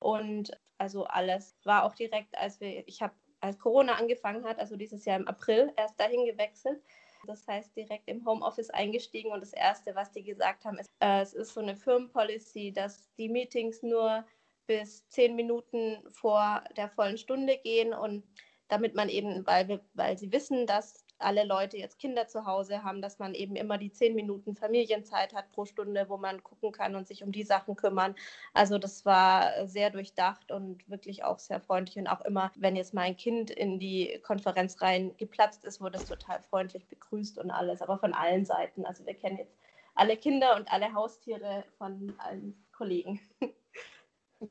Und 0.00 0.50
also 0.76 1.04
alles 1.04 1.56
war 1.64 1.84
auch 1.84 1.94
direkt, 1.94 2.36
als 2.36 2.60
wir, 2.60 2.86
ich 2.86 3.00
habe, 3.00 3.14
als 3.40 3.58
Corona 3.58 3.94
angefangen 3.94 4.44
hat, 4.44 4.58
also 4.58 4.76
dieses 4.76 5.06
Jahr 5.06 5.18
im 5.18 5.28
April, 5.28 5.72
erst 5.76 5.98
dahin 5.98 6.26
gewechselt. 6.26 6.82
Das 7.26 7.46
heißt, 7.48 7.74
direkt 7.74 8.06
im 8.06 8.26
Homeoffice 8.26 8.68
eingestiegen 8.68 9.32
und 9.32 9.40
das 9.40 9.54
Erste, 9.54 9.94
was 9.94 10.12
die 10.12 10.22
gesagt 10.22 10.66
haben, 10.66 10.78
ist, 10.78 10.90
äh, 11.00 11.22
es 11.22 11.32
ist 11.32 11.54
so 11.54 11.60
eine 11.60 11.74
Firmenpolicy, 11.74 12.70
dass 12.70 13.08
die 13.16 13.30
Meetings 13.30 13.82
nur 13.82 14.26
bis 14.66 15.08
zehn 15.08 15.36
Minuten 15.36 15.98
vor 16.10 16.62
der 16.76 16.88
vollen 16.88 17.18
Stunde 17.18 17.58
gehen 17.58 17.94
und 17.94 18.24
damit 18.68 18.94
man 18.94 19.08
eben, 19.08 19.46
weil, 19.46 19.68
wir, 19.68 19.80
weil 19.94 20.18
sie 20.18 20.32
wissen, 20.32 20.66
dass 20.66 21.04
alle 21.18 21.44
Leute 21.44 21.78
jetzt 21.78 21.98
Kinder 21.98 22.26
zu 22.26 22.44
Hause 22.46 22.82
haben, 22.82 23.00
dass 23.00 23.18
man 23.18 23.34
eben 23.34 23.56
immer 23.56 23.78
die 23.78 23.92
zehn 23.92 24.14
Minuten 24.14 24.54
Familienzeit 24.54 25.34
hat 25.34 25.50
pro 25.52 25.64
Stunde, 25.64 26.08
wo 26.08 26.16
man 26.16 26.42
gucken 26.42 26.72
kann 26.72 26.94
und 26.94 27.06
sich 27.06 27.22
um 27.22 27.32
die 27.32 27.44
Sachen 27.44 27.76
kümmern. 27.76 28.14
Also 28.52 28.78
das 28.78 29.04
war 29.04 29.66
sehr 29.66 29.90
durchdacht 29.90 30.50
und 30.50 30.88
wirklich 30.90 31.24
auch 31.24 31.38
sehr 31.38 31.60
freundlich. 31.60 31.96
Und 31.96 32.08
auch 32.08 32.20
immer, 32.22 32.52
wenn 32.56 32.76
jetzt 32.76 32.92
mein 32.92 33.16
Kind 33.16 33.50
in 33.50 33.78
die 33.78 34.20
Konferenz 34.22 34.82
rein 34.82 35.16
geplatzt 35.16 35.64
ist, 35.64 35.80
wurde 35.80 35.98
es 35.98 36.06
total 36.06 36.42
freundlich 36.42 36.86
begrüßt 36.86 37.38
und 37.38 37.50
alles, 37.50 37.80
aber 37.80 37.98
von 37.98 38.12
allen 38.12 38.44
Seiten. 38.44 38.84
Also 38.84 39.06
wir 39.06 39.14
kennen 39.14 39.38
jetzt 39.38 39.56
alle 39.94 40.16
Kinder 40.16 40.56
und 40.56 40.70
alle 40.70 40.92
Haustiere 40.92 41.64
von 41.78 42.14
allen 42.18 42.62
Kollegen. 42.72 43.20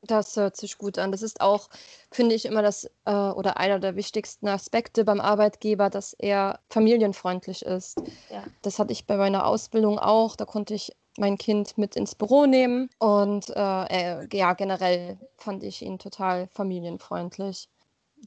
Das 0.02 0.36
hört 0.36 0.56
sich 0.56 0.78
gut 0.78 0.98
an. 0.98 1.12
Das 1.12 1.22
ist 1.22 1.40
auch, 1.40 1.68
finde 2.10 2.34
ich, 2.34 2.44
immer 2.44 2.62
das 2.62 2.90
äh, 3.04 3.12
oder 3.12 3.56
einer 3.58 3.78
der 3.78 3.94
wichtigsten 3.96 4.48
Aspekte 4.48 5.04
beim 5.04 5.20
Arbeitgeber, 5.20 5.90
dass 5.90 6.12
er 6.14 6.60
familienfreundlich 6.70 7.62
ist. 7.62 8.00
Ja. 8.30 8.44
Das 8.62 8.78
hatte 8.78 8.92
ich 8.92 9.06
bei 9.06 9.16
meiner 9.16 9.46
Ausbildung 9.46 9.98
auch. 9.98 10.36
Da 10.36 10.44
konnte 10.44 10.74
ich 10.74 10.92
mein 11.18 11.38
Kind 11.38 11.78
mit 11.78 11.96
ins 11.96 12.14
Büro 12.14 12.46
nehmen 12.46 12.90
und 12.98 13.48
äh, 13.50 14.22
äh, 14.22 14.28
ja, 14.36 14.52
generell 14.52 15.18
fand 15.36 15.62
ich 15.62 15.82
ihn 15.82 15.98
total 15.98 16.48
familienfreundlich. 16.48 17.68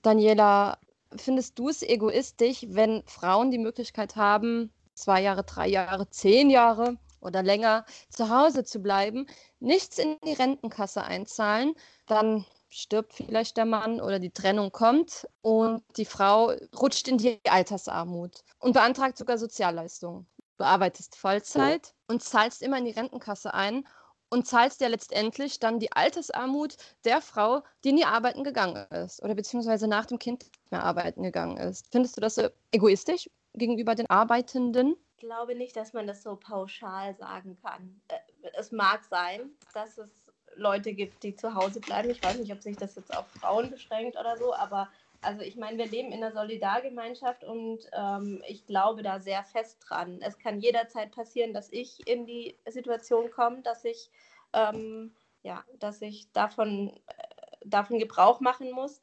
Daniela, 0.01 0.77
findest 1.15 1.59
du 1.59 1.69
es 1.69 1.83
egoistisch, 1.83 2.65
wenn 2.69 3.03
Frauen 3.05 3.51
die 3.51 3.57
Möglichkeit 3.57 4.15
haben, 4.15 4.71
zwei 4.93 5.21
Jahre, 5.21 5.43
drei 5.43 5.67
Jahre, 5.67 6.09
zehn 6.09 6.49
Jahre 6.49 6.97
oder 7.21 7.43
länger 7.43 7.85
zu 8.09 8.29
Hause 8.29 8.63
zu 8.63 8.79
bleiben, 8.79 9.27
nichts 9.59 9.97
in 9.97 10.17
die 10.25 10.33
Rentenkasse 10.33 11.03
einzahlen, 11.03 11.73
dann 12.07 12.45
stirbt 12.69 13.13
vielleicht 13.13 13.57
der 13.57 13.65
Mann 13.65 13.99
oder 13.99 14.19
die 14.19 14.31
Trennung 14.31 14.71
kommt 14.71 15.27
und 15.41 15.83
die 15.97 16.05
Frau 16.05 16.53
rutscht 16.79 17.07
in 17.07 17.17
die 17.17 17.39
Altersarmut 17.49 18.44
und 18.59 18.74
beantragt 18.74 19.17
sogar 19.17 19.37
Sozialleistungen. 19.37 20.27
Du 20.57 20.65
arbeitest 20.65 21.15
Vollzeit 21.15 21.94
und 22.07 22.22
zahlst 22.22 22.61
immer 22.61 22.77
in 22.77 22.85
die 22.85 22.91
Rentenkasse 22.91 23.53
ein 23.53 23.87
und 24.29 24.46
zahlst 24.46 24.81
ja 24.81 24.87
letztendlich 24.87 25.59
dann 25.59 25.79
die 25.79 25.91
Altersarmut 25.91 26.75
der 27.05 27.22
Frau, 27.22 27.63
die 27.83 27.94
nie 27.94 28.05
arbeiten 28.05 28.44
gegangen 28.44 28.85
ist 28.91 29.24
oder 29.24 29.35
beziehungsweise 29.35 29.87
nach 29.87 30.05
dem 30.05 30.20
Kind 30.20 30.44
nicht 30.44 30.72
mehr 30.72 30.83
arbeiten 30.83 31.24
gegangen 31.24 31.57
ist. 31.57 31.87
Findest 31.91 32.17
du 32.17 32.22
das 32.22 32.35
so 32.35 32.48
egoistisch 32.72 33.29
gegenüber 33.53 33.96
den 33.96 34.09
Arbeitenden? 34.09 34.96
Glaube 35.20 35.55
nicht, 35.55 35.75
dass 35.75 35.94
man 35.94 36.08
das 36.08 36.24
so 36.24 36.36
pauschal 36.36 37.16
sagen 37.16 37.58
kann. 37.62 38.01
Äh, 38.08 38.18
es 38.53 38.72
mag 38.72 39.03
sein, 39.03 39.51
dass 39.74 39.98
es 39.98 40.10
Leute 40.55 40.94
gibt, 40.94 41.24
die 41.24 41.36
zu 41.36 41.53
Hause 41.53 41.79
bleiben. 41.79 42.10
Ich 42.10 42.24
weiß 42.24 42.38
nicht, 42.38 42.51
ob 42.51 42.62
sich 42.62 42.77
das 42.77 42.96
jetzt 42.96 43.16
auf 43.16 43.27
Frauen 43.40 43.70
beschränkt 43.70 44.18
oder 44.18 44.38
so, 44.38 44.53
aber 44.53 44.90
also 45.22 45.42
ich 45.42 45.58
meine, 45.58 45.77
wir 45.77 45.88
leben 45.88 46.12
in 46.12 46.24
einer 46.24 46.32
Solidargemeinschaft 46.32 47.44
und 47.44 47.79
ähm, 47.94 48.42
ich 48.48 48.66
glaube 48.66 49.03
da 49.03 49.20
sehr 49.20 49.44
fest 49.44 49.77
dran. 49.88 50.20
Es 50.22 50.40
kann 50.40 50.60
jederzeit 50.60 51.12
passieren, 51.12 51.53
dass 51.53 51.72
ich 51.72 52.08
in 52.08 52.25
die 52.25 52.58
Situation 52.68 53.29
komme, 53.32 53.62
dass 53.62 53.84
ich, 53.84 54.10
ähm, 54.53 55.14
ja, 55.44 55.64
dass 55.79 56.01
ich 56.01 56.32
davon, 56.32 56.90
äh, 57.08 57.66
davon 57.66 58.00
Gebrauch 58.00 58.40
machen 58.40 58.72
muss. 58.72 59.01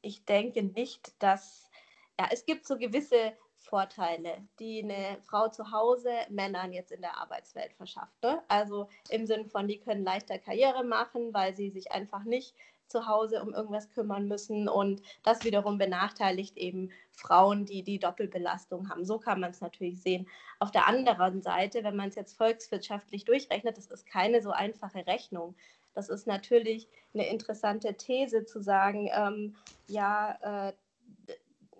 Ich 0.00 0.24
denke 0.24 0.62
nicht, 0.62 1.12
dass 1.22 1.70
ja, 2.18 2.28
es 2.30 2.46
gibt 2.46 2.66
so 2.66 2.78
gewisse 2.78 3.32
Vorteile, 3.68 4.38
die 4.58 4.82
eine 4.82 5.18
Frau 5.24 5.48
zu 5.48 5.70
Hause 5.70 6.10
Männern 6.30 6.72
jetzt 6.72 6.92
in 6.92 7.02
der 7.02 7.18
Arbeitswelt 7.18 7.72
verschafft. 7.74 8.22
Ne? 8.22 8.42
Also 8.48 8.88
im 9.10 9.26
Sinn 9.26 9.46
von, 9.46 9.68
die 9.68 9.78
können 9.78 10.04
leichter 10.04 10.38
Karriere 10.38 10.84
machen, 10.84 11.34
weil 11.34 11.54
sie 11.54 11.70
sich 11.70 11.92
einfach 11.92 12.24
nicht 12.24 12.54
zu 12.88 13.06
Hause 13.06 13.42
um 13.42 13.52
irgendwas 13.52 13.90
kümmern 13.90 14.26
müssen 14.28 14.68
und 14.68 15.02
das 15.22 15.44
wiederum 15.44 15.76
benachteiligt 15.76 16.56
eben 16.56 16.90
Frauen, 17.10 17.66
die 17.66 17.82
die 17.82 17.98
Doppelbelastung 17.98 18.88
haben. 18.88 19.04
So 19.04 19.18
kann 19.18 19.40
man 19.40 19.50
es 19.50 19.60
natürlich 19.60 20.00
sehen. 20.00 20.26
Auf 20.58 20.70
der 20.70 20.86
anderen 20.86 21.42
Seite, 21.42 21.84
wenn 21.84 21.96
man 21.96 22.08
es 22.08 22.14
jetzt 22.14 22.36
volkswirtschaftlich 22.36 23.24
durchrechnet, 23.24 23.76
das 23.76 23.86
ist 23.86 24.06
keine 24.06 24.40
so 24.40 24.50
einfache 24.50 25.06
Rechnung. 25.06 25.54
Das 25.94 26.08
ist 26.08 26.26
natürlich 26.26 26.88
eine 27.12 27.28
interessante 27.28 27.94
These 27.94 28.46
zu 28.46 28.62
sagen, 28.62 29.10
ähm, 29.12 29.56
ja, 29.86 30.68
äh, 30.68 30.72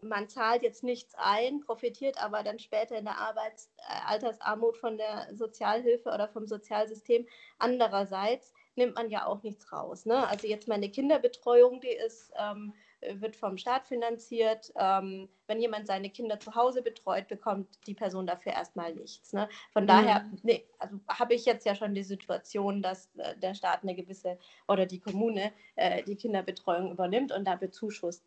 man 0.03 0.29
zahlt 0.29 0.63
jetzt 0.63 0.83
nichts 0.83 1.15
ein, 1.17 1.61
profitiert 1.61 2.23
aber 2.23 2.43
dann 2.43 2.59
später 2.59 2.97
in 2.99 3.05
der 3.05 3.19
Arbeits 3.19 3.71
äh, 3.79 4.07
Altersarmut 4.07 4.77
von 4.77 4.99
der 4.99 5.29
Sozialhilfe 5.35 6.11
oder 6.11 6.29
vom 6.29 6.47
Sozialsystem. 6.47 7.27
Andererseits 7.59 8.53
nimmt 8.77 8.95
man 8.95 9.11
ja 9.11 9.27
auch 9.27 9.43
nichts 9.43 9.73
raus. 9.73 10.07
Ne? 10.07 10.27
Also 10.29 10.47
jetzt 10.47 10.69
meine 10.69 10.91
Kinderbetreuung, 10.91 11.81
die 11.81 11.89
ist 11.89 12.33
ähm, 12.37 12.75
wird 13.01 13.37
vom 13.37 13.59
Staat 13.59 13.87
finanziert. 13.87 14.73
Ähm, 14.77 15.29
wenn 15.47 15.61
jemand 15.61 15.87
seine 15.87 16.11
Kinder 16.11 16.39
zu 16.39 16.55
Hause 16.55 16.83
betreut, 16.83 17.29
bekommt 17.29 17.69
die 17.87 17.95
Person 17.95 18.27
dafür 18.27 18.53
erstmal 18.53 18.95
nichts. 18.95 19.33
Ne? 19.33 19.49
Von 19.73 19.85
mhm. 19.85 19.89
daher 19.89 20.31
nee, 20.43 20.65
also 20.79 20.99
habe 21.09 21.35
ich 21.35 21.45
jetzt 21.47 21.65
ja 21.65 21.75
schon 21.75 21.95
die 21.95 22.03
Situation, 22.03 22.83
dass 22.83 23.09
äh, 23.17 23.37
der 23.39 23.55
Staat 23.55 23.83
eine 23.83 23.95
gewisse 23.95 24.39
oder 24.67 24.85
die 24.87 25.01
Kommune 25.01 25.53
äh, 25.77 26.03
die 26.03 26.17
Kinderbetreuung 26.17 26.91
übernimmt 26.91 27.33
und 27.33 27.45
da 27.45 27.57
bezuschusst. 27.57 28.27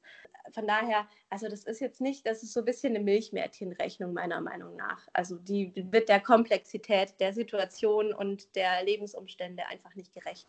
Von 0.53 0.65
daher, 0.65 1.07
also 1.29 1.47
das 1.47 1.65
ist 1.65 1.79
jetzt 1.79 2.01
nicht, 2.01 2.25
das 2.25 2.41
ist 2.41 2.53
so 2.53 2.61
ein 2.61 2.65
bisschen 2.65 2.95
eine 2.95 3.03
Milchmädchenrechnung 3.03 4.13
meiner 4.13 4.41
Meinung 4.41 4.75
nach. 4.75 5.07
Also 5.13 5.37
die 5.37 5.71
wird 5.75 6.09
der 6.09 6.19
Komplexität 6.19 7.19
der 7.19 7.33
Situation 7.33 8.13
und 8.13 8.55
der 8.55 8.83
Lebensumstände 8.83 9.65
einfach 9.67 9.93
nicht 9.95 10.13
gerecht 10.13 10.47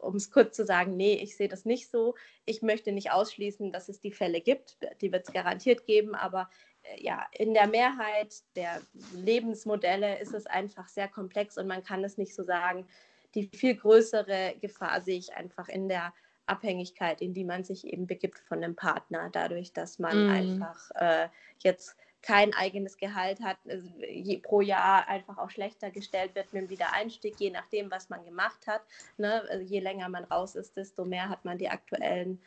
um 0.00 0.16
es 0.16 0.30
kurz 0.30 0.56
zu 0.56 0.64
sagen, 0.64 0.96
nee, 0.96 1.14
ich 1.14 1.36
sehe 1.36 1.48
das 1.48 1.64
nicht 1.64 1.90
so. 1.90 2.14
Ich 2.44 2.62
möchte 2.62 2.92
nicht 2.92 3.10
ausschließen, 3.12 3.72
dass 3.72 3.88
es 3.88 4.00
die 4.00 4.12
Fälle 4.12 4.40
gibt. 4.40 4.78
Die 5.00 5.12
wird 5.12 5.26
es 5.26 5.32
garantiert 5.32 5.86
geben, 5.86 6.14
aber 6.14 6.48
äh, 6.82 7.02
ja, 7.02 7.26
in 7.32 7.54
der 7.54 7.66
Mehrheit 7.66 8.34
der 8.56 8.80
Lebensmodelle 9.14 10.18
ist 10.18 10.34
es 10.34 10.46
einfach 10.46 10.88
sehr 10.88 11.08
komplex 11.08 11.58
und 11.58 11.66
man 11.66 11.82
kann 11.82 12.04
es 12.04 12.18
nicht 12.18 12.34
so 12.34 12.44
sagen. 12.44 12.86
Die 13.34 13.48
viel 13.48 13.76
größere 13.76 14.54
Gefahr 14.60 15.00
sehe 15.02 15.18
ich 15.18 15.34
einfach 15.34 15.68
in 15.68 15.88
der 15.88 16.14
Abhängigkeit, 16.46 17.20
in 17.20 17.34
die 17.34 17.44
man 17.44 17.64
sich 17.64 17.86
eben 17.86 18.06
begibt 18.06 18.38
von 18.38 18.62
einem 18.62 18.76
Partner, 18.76 19.30
dadurch, 19.32 19.72
dass 19.72 19.98
man 19.98 20.28
mm. 20.28 20.30
einfach 20.30 20.90
äh, 20.94 21.28
jetzt 21.58 21.96
kein 22.26 22.52
eigenes 22.54 22.96
Gehalt 22.96 23.40
hat, 23.40 23.56
also 23.68 23.88
je, 24.00 24.38
pro 24.38 24.60
Jahr 24.60 25.06
einfach 25.06 25.38
auch 25.38 25.50
schlechter 25.50 25.92
gestellt 25.92 26.34
wird 26.34 26.52
mit 26.52 26.62
dem 26.62 26.70
Wiedereinstieg, 26.70 27.38
je 27.38 27.50
nachdem, 27.50 27.88
was 27.88 28.08
man 28.08 28.24
gemacht 28.24 28.66
hat. 28.66 28.82
Ne? 29.16 29.44
Also 29.48 29.64
je 29.64 29.78
länger 29.78 30.08
man 30.08 30.24
raus 30.24 30.56
ist, 30.56 30.76
desto 30.76 31.04
mehr 31.04 31.28
hat 31.28 31.44
man 31.44 31.56
die 31.56 31.68
aktuellen 31.68 32.42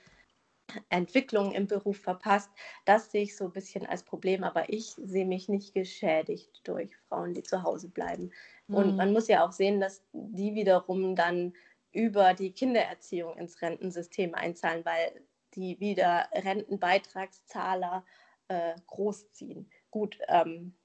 Entwicklungen 0.89 1.53
im 1.53 1.67
Beruf 1.67 1.97
verpasst. 1.97 2.51
Das 2.83 3.09
sehe 3.09 3.23
ich 3.23 3.37
so 3.37 3.45
ein 3.45 3.53
bisschen 3.53 3.85
als 3.85 4.03
Problem, 4.03 4.43
aber 4.43 4.67
ich 4.67 4.95
sehe 4.97 5.25
mich 5.25 5.47
nicht 5.47 5.73
geschädigt 5.73 6.59
durch 6.65 6.89
Frauen, 7.07 7.33
die 7.33 7.43
zu 7.43 7.63
Hause 7.63 7.87
bleiben. 7.87 8.31
Mhm. 8.67 8.75
Und 8.75 8.95
man 8.97 9.13
muss 9.13 9.29
ja 9.29 9.47
auch 9.47 9.53
sehen, 9.53 9.79
dass 9.79 10.03
die 10.11 10.55
wiederum 10.55 11.15
dann 11.15 11.53
über 11.93 12.33
die 12.33 12.51
Kindererziehung 12.51 13.37
ins 13.37 13.61
Rentensystem 13.61 14.35
einzahlen, 14.35 14.83
weil 14.83 15.21
die 15.55 15.79
wieder 15.79 16.27
Rentenbeitragszahler 16.33 18.03
äh, 18.49 18.75
großziehen. 18.87 19.71
Gut, 19.89 20.19
ähm, 20.27 20.75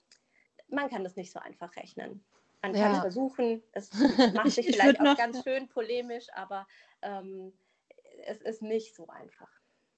man 0.68 0.88
kann 0.88 1.04
das 1.04 1.16
nicht 1.16 1.32
so 1.32 1.40
einfach 1.40 1.74
rechnen. 1.76 2.24
Man 2.62 2.72
kann 2.72 2.92
es 2.92 3.00
versuchen, 3.00 3.62
es 3.72 3.90
macht 4.34 4.52
sich 4.52 4.68
ich, 4.68 4.76
vielleicht 4.76 5.00
ich 5.00 5.06
auch 5.06 5.16
ganz 5.16 5.42
schön 5.42 5.68
polemisch, 5.68 6.26
aber 6.32 6.66
ähm, 7.02 7.52
es 8.26 8.40
ist 8.40 8.62
nicht 8.62 8.94
so 8.94 9.06
einfach. 9.08 9.50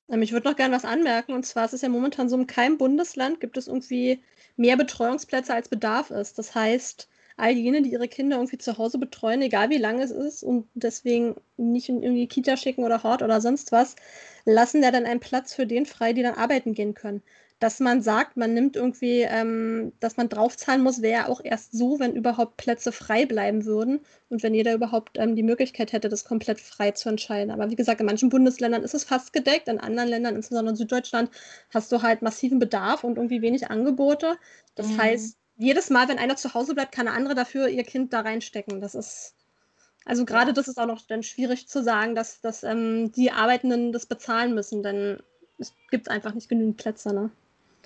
Ähm, 0.09 0.23
ich 0.23 0.33
würde 0.33 0.49
noch 0.49 0.57
gerne 0.57 0.75
was 0.75 0.85
anmerken, 0.85 1.33
und 1.33 1.45
zwar 1.45 1.67
ist 1.67 1.75
es 1.75 1.83
ja 1.83 1.89
momentan 1.89 2.29
so, 2.29 2.37
in 2.37 2.47
keinem 2.47 2.79
Bundesland 2.79 3.41
gibt 3.41 3.57
es 3.57 3.69
irgendwie 3.69 4.23
mehr 4.57 4.77
Betreuungsplätze, 4.77 5.55
als 5.55 5.69
Bedarf 5.69 6.11
ist. 6.11 6.39
Das 6.39 6.55
heißt, 6.57 7.09
all 7.37 7.53
jene, 7.53 7.83
die 7.83 7.93
ihre 7.93 8.09
Kinder 8.09 8.37
irgendwie 8.37 8.59
zu 8.59 8.79
Hause 8.79 8.99
betreuen, 8.99 9.43
egal 9.43 9.71
wie 9.71 9.79
lange 9.79 10.03
es 10.03 10.11
ist 10.11 10.43
und 10.43 10.69
deswegen 10.75 11.37
nicht 11.57 11.89
in 11.89 12.03
irgendwie 12.03 12.27
Kita 12.27 12.57
schicken 12.57 12.85
oder 12.85 13.03
Hort 13.05 13.23
oder 13.23 13.41
sonst 13.41 13.71
was, 13.73 13.95
lassen 14.45 14.83
ja 14.83 14.91
dann 14.91 15.07
einen 15.07 15.21
Platz 15.21 15.55
für 15.55 15.67
den 15.67 15.87
frei, 15.87 16.13
die 16.13 16.23
dann 16.23 16.35
arbeiten 16.35 16.73
gehen 16.73 16.95
können 16.95 17.23
dass 17.59 17.81
man 17.81 18.03
sagt, 18.03 18.37
man 18.37 18.53
nimmt 18.53 18.77
irgendwie, 18.77 19.23
ähm, 19.23 19.93
dass 20.01 20.19
man 20.19 20.29
draufzahlen 20.29 20.83
muss, 20.83 21.01
wäre 21.01 21.29
auch 21.29 21.41
erst 21.43 21.73
so, 21.73 21.99
wenn 21.99 22.15
überhaupt 22.15 22.59
Plätze 22.59 22.93
frei 22.93 23.25
bleiben 23.25 23.65
würden 23.65 24.01
und 24.29 24.43
wenn 24.43 24.53
jeder 24.53 24.75
überhaupt 24.75 25.17
ähm, 25.19 25.37
die 25.37 25.43
Möglichkeit 25.43 25.93
hätte, 25.93 26.11
das 26.11 26.27
komplett 26.27 26.61
frei 26.61 26.91
zu 26.91 27.09
entscheiden. 27.09 27.51
Aber 27.51 27.71
wie 27.71 27.77
gesagt, 27.77 28.01
in 28.01 28.07
manchen 28.07 28.29
Bundesländern 28.29 28.83
ist 28.83 28.95
es 28.95 29.05
fast 29.05 29.33
gedeckt, 29.33 29.69
in 29.69 29.81
anderen 29.81 30.11
Ländern, 30.11 30.37
insbesondere 30.37 30.73
in 30.73 30.77
Süddeutschland, 30.77 31.31
hast 31.73 31.91
du 31.93 32.03
halt 32.03 32.21
massiven 32.21 32.59
Bedarf 32.59 33.05
und 33.05 33.17
irgendwie 33.17 33.41
wenig 33.41 33.71
Angebote. 33.71 34.37
Das 34.75 34.89
mhm. 34.89 34.99
heißt, 34.99 35.39
jedes 35.57 35.89
Mal, 35.89 36.09
wenn 36.09 36.19
einer 36.19 36.37
zu 36.37 36.53
Hause 36.53 36.75
bleibt, 36.75 36.93
kann 36.93 37.09
eine 37.09 37.17
andere 37.17 37.35
dafür 37.35 37.69
ihr 37.69 37.85
Kind 37.85 38.13
da 38.13 38.21
reinstecken. 38.21 38.83
Das 38.83 38.95
ist 38.95 39.35
also 40.05 40.25
gerade 40.25 40.53
das 40.53 40.69
ist 40.69 40.79
auch 40.79 40.87
noch 40.87 41.03
dann 41.03 41.25
schwierig 41.25 41.67
zu 41.67 41.83
sagen, 41.83 42.15
dass, 42.15 42.41
dass 42.41 42.63
ähm, 42.63 43.11
die 43.11 43.33
Arbeitenden 43.33 43.91
das 43.91 44.07
bezahlen 44.07 44.55
müssen, 44.55 44.85
denn 44.85 45.19
es 45.59 45.75
gibt 45.91 46.09
einfach 46.09 46.33
nicht 46.33 46.49
genügend 46.49 46.77
Plätze. 46.77 47.13
Ne? 47.13 47.31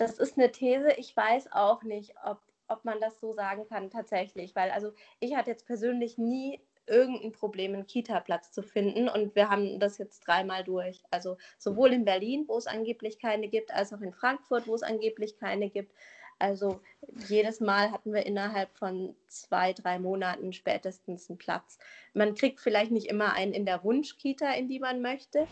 Das 0.00 0.18
ist 0.18 0.38
eine 0.38 0.50
These. 0.50 0.92
Ich 0.96 1.16
weiß 1.16 1.52
auch 1.52 1.82
nicht, 1.82 2.14
ob, 2.24 2.40
ob 2.68 2.84
man 2.84 3.00
das 3.00 3.20
so 3.20 3.32
sagen 3.32 3.66
kann 3.68 3.90
tatsächlich, 3.90 4.56
weil 4.56 4.70
also 4.70 4.92
ich 5.18 5.36
hatte 5.36 5.50
jetzt 5.50 5.66
persönlich 5.66 6.18
nie 6.18 6.60
irgendein 6.86 7.32
Problem, 7.32 7.74
einen 7.74 7.86
Kita-Platz 7.86 8.50
zu 8.50 8.62
finden 8.62 9.08
und 9.08 9.36
wir 9.36 9.48
haben 9.48 9.78
das 9.78 9.98
jetzt 9.98 10.26
dreimal 10.26 10.64
durch. 10.64 11.02
Also 11.10 11.36
sowohl 11.58 11.92
in 11.92 12.04
Berlin, 12.04 12.44
wo 12.48 12.56
es 12.56 12.66
angeblich 12.66 13.18
keine 13.18 13.48
gibt, 13.48 13.72
als 13.72 13.92
auch 13.92 14.00
in 14.00 14.12
Frankfurt, 14.12 14.66
wo 14.66 14.74
es 14.74 14.82
angeblich 14.82 15.38
keine 15.38 15.70
gibt. 15.70 15.94
Also 16.40 16.80
jedes 17.28 17.60
Mal 17.60 17.92
hatten 17.92 18.14
wir 18.14 18.24
innerhalb 18.24 18.74
von 18.76 19.14
zwei, 19.28 19.74
drei 19.74 19.98
Monaten 19.98 20.54
spätestens 20.54 21.28
einen 21.28 21.38
Platz. 21.38 21.78
Man 22.14 22.34
kriegt 22.34 22.60
vielleicht 22.60 22.90
nicht 22.90 23.08
immer 23.08 23.34
einen 23.34 23.52
in 23.52 23.66
der 23.66 23.84
Wunschkita, 23.84 24.50
in 24.54 24.66
die 24.66 24.80
man 24.80 25.02
möchte, 25.02 25.46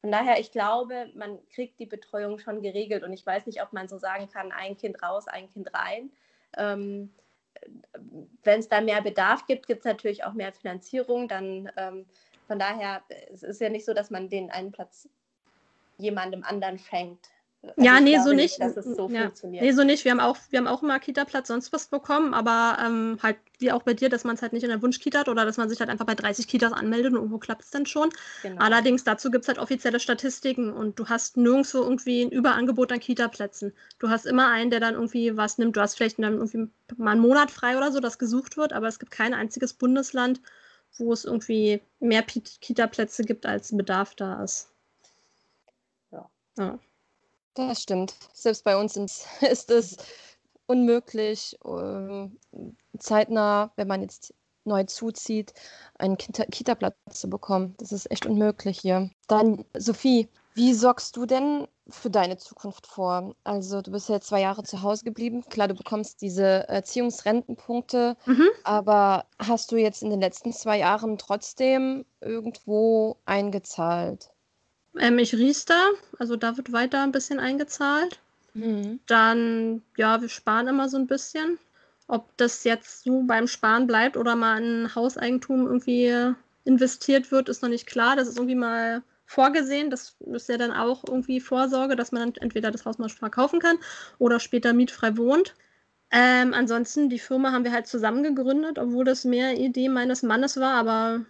von 0.00 0.12
daher, 0.12 0.40
ich 0.40 0.50
glaube, 0.50 1.10
man 1.14 1.38
kriegt 1.50 1.78
die 1.78 1.86
Betreuung 1.86 2.38
schon 2.38 2.62
geregelt 2.62 3.02
und 3.02 3.12
ich 3.12 3.24
weiß 3.24 3.46
nicht, 3.46 3.62
ob 3.62 3.72
man 3.72 3.88
so 3.88 3.98
sagen 3.98 4.28
kann, 4.28 4.50
ein 4.50 4.76
Kind 4.76 5.02
raus, 5.02 5.28
ein 5.28 5.50
Kind 5.52 5.74
rein. 5.74 6.10
Ähm, 6.56 7.12
Wenn 8.42 8.60
es 8.60 8.68
da 8.68 8.80
mehr 8.80 9.02
Bedarf 9.02 9.46
gibt, 9.46 9.66
gibt 9.66 9.80
es 9.80 9.84
natürlich 9.84 10.24
auch 10.24 10.32
mehr 10.32 10.52
Finanzierung. 10.52 11.28
Dann 11.28 11.70
ähm, 11.76 12.06
von 12.46 12.58
daher, 12.58 13.02
es 13.30 13.42
ist 13.42 13.60
ja 13.60 13.68
nicht 13.68 13.84
so, 13.84 13.92
dass 13.92 14.10
man 14.10 14.30
den 14.30 14.50
einen 14.50 14.72
Platz 14.72 15.08
jemandem 15.98 16.44
anderen 16.44 16.78
schenkt. 16.78 17.28
Also 17.62 17.82
ja, 17.82 18.00
nee, 18.00 18.18
so 18.18 18.32
nicht. 18.32 18.58
Es 18.58 18.74
so 18.74 19.10
ja. 19.10 19.30
Nee, 19.42 19.72
so 19.72 19.84
nicht. 19.84 20.04
Wir 20.04 20.12
haben 20.12 20.20
auch, 20.20 20.38
wir 20.48 20.58
haben 20.58 20.66
auch 20.66 20.82
immer 20.82 20.98
Kita-Platz 20.98 21.48
sonst 21.48 21.72
was 21.74 21.88
bekommen, 21.88 22.32
aber 22.32 22.78
ähm, 22.82 23.18
halt 23.22 23.36
wie 23.58 23.70
auch 23.70 23.82
bei 23.82 23.92
dir, 23.92 24.08
dass 24.08 24.24
man 24.24 24.34
es 24.34 24.40
halt 24.40 24.54
nicht 24.54 24.62
in 24.62 24.70
der 24.70 24.80
Wunschkita 24.80 25.20
hat 25.20 25.28
oder 25.28 25.44
dass 25.44 25.58
man 25.58 25.68
sich 25.68 25.78
halt 25.78 25.90
einfach 25.90 26.06
bei 26.06 26.14
30 26.14 26.48
Kitas 26.48 26.72
anmeldet 26.72 27.12
und 27.12 27.18
irgendwo 27.18 27.36
klappt 27.36 27.62
es 27.62 27.70
dann 27.70 27.84
schon. 27.84 28.08
Genau. 28.42 28.62
Allerdings 28.62 29.04
dazu 29.04 29.30
gibt 29.30 29.44
es 29.44 29.48
halt 29.48 29.58
offizielle 29.58 30.00
Statistiken 30.00 30.72
und 30.72 30.98
du 30.98 31.08
hast 31.10 31.36
nirgendwo 31.36 31.82
irgendwie 31.82 32.22
ein 32.22 32.30
Überangebot 32.30 32.92
an 32.92 33.00
Kita-Plätzen. 33.00 33.74
Du 33.98 34.08
hast 34.08 34.24
immer 34.24 34.48
einen, 34.48 34.70
der 34.70 34.80
dann 34.80 34.94
irgendwie 34.94 35.36
was 35.36 35.58
nimmt. 35.58 35.76
Du 35.76 35.82
hast 35.82 35.96
vielleicht 35.96 36.18
dann 36.18 36.34
irgendwie 36.34 36.70
mal 36.96 37.12
einen 37.12 37.20
Monat 37.20 37.50
frei 37.50 37.76
oder 37.76 37.92
so, 37.92 38.00
das 38.00 38.18
gesucht 38.18 38.56
wird, 38.56 38.72
aber 38.72 38.88
es 38.88 38.98
gibt 38.98 39.12
kein 39.12 39.34
einziges 39.34 39.74
Bundesland, 39.74 40.40
wo 40.96 41.12
es 41.12 41.26
irgendwie 41.26 41.82
mehr 41.98 42.22
Kita-Plätze 42.22 43.24
gibt, 43.24 43.44
als 43.44 43.76
Bedarf 43.76 44.14
da 44.14 44.42
ist. 44.42 44.70
Ja. 46.10 46.30
ja. 46.56 46.78
Das 47.54 47.82
stimmt. 47.82 48.14
Selbst 48.32 48.64
bei 48.64 48.76
uns 48.76 48.96
ist 49.40 49.70
es 49.70 49.96
unmöglich, 50.66 51.58
ähm, 51.64 52.36
zeitnah, 52.98 53.72
wenn 53.76 53.88
man 53.88 54.02
jetzt 54.02 54.34
neu 54.64 54.84
zuzieht, 54.84 55.52
einen 55.98 56.16
Kita-Platz 56.16 56.94
zu 57.10 57.28
bekommen. 57.28 57.74
Das 57.78 57.92
ist 57.92 58.10
echt 58.10 58.26
unmöglich 58.26 58.78
hier. 58.78 59.10
Dann, 59.26 59.64
Sophie, 59.76 60.28
wie 60.54 60.74
sorgst 60.74 61.16
du 61.16 61.26
denn 61.26 61.66
für 61.88 62.10
deine 62.10 62.36
Zukunft 62.36 62.86
vor? 62.86 63.34
Also, 63.44 63.82
du 63.82 63.90
bist 63.90 64.08
ja 64.08 64.20
zwei 64.20 64.40
Jahre 64.40 64.62
zu 64.62 64.82
Hause 64.82 65.04
geblieben. 65.04 65.42
Klar, 65.48 65.68
du 65.68 65.74
bekommst 65.74 66.20
diese 66.22 66.68
Erziehungsrentenpunkte, 66.68 68.16
mhm. 68.26 68.48
aber 68.64 69.26
hast 69.38 69.72
du 69.72 69.76
jetzt 69.76 70.02
in 70.02 70.10
den 70.10 70.20
letzten 70.20 70.52
zwei 70.52 70.78
Jahren 70.78 71.18
trotzdem 71.18 72.04
irgendwo 72.20 73.16
eingezahlt? 73.24 74.29
Ähm, 74.98 75.18
ich 75.18 75.34
Riester, 75.34 75.90
also 76.18 76.36
da 76.36 76.56
wird 76.56 76.72
weiter 76.72 77.02
ein 77.02 77.12
bisschen 77.12 77.38
eingezahlt. 77.38 78.20
Mhm. 78.54 79.00
Dann, 79.06 79.82
ja, 79.96 80.20
wir 80.20 80.28
sparen 80.28 80.68
immer 80.68 80.88
so 80.88 80.96
ein 80.96 81.06
bisschen. 81.06 81.58
Ob 82.08 82.36
das 82.36 82.64
jetzt 82.64 83.04
so 83.04 83.22
beim 83.22 83.46
Sparen 83.46 83.86
bleibt 83.86 84.16
oder 84.16 84.34
mal 84.34 84.60
in 84.60 84.94
Hauseigentum 84.94 85.66
irgendwie 85.66 86.34
investiert 86.64 87.30
wird, 87.30 87.48
ist 87.48 87.62
noch 87.62 87.68
nicht 87.68 87.86
klar. 87.86 88.16
Das 88.16 88.28
ist 88.28 88.36
irgendwie 88.36 88.56
mal 88.56 89.02
vorgesehen. 89.26 89.90
Das 89.90 90.16
ist 90.32 90.48
ja 90.48 90.56
dann 90.56 90.72
auch 90.72 91.04
irgendwie 91.06 91.40
Vorsorge, 91.40 91.94
dass 91.94 92.10
man 92.10 92.32
dann 92.32 92.42
entweder 92.42 92.72
das 92.72 92.84
Haus 92.84 92.98
mal 92.98 93.08
verkaufen 93.08 93.60
kann 93.60 93.78
oder 94.18 94.40
später 94.40 94.72
mietfrei 94.72 95.16
wohnt. 95.16 95.54
Ähm, 96.10 96.52
ansonsten, 96.54 97.08
die 97.08 97.20
Firma 97.20 97.52
haben 97.52 97.62
wir 97.62 97.70
halt 97.70 97.86
zusammen 97.86 98.24
gegründet, 98.24 98.80
obwohl 98.80 99.04
das 99.04 99.24
mehr 99.24 99.56
Idee 99.56 99.88
meines 99.88 100.24
Mannes 100.24 100.58
war, 100.58 100.74
aber 100.74 101.24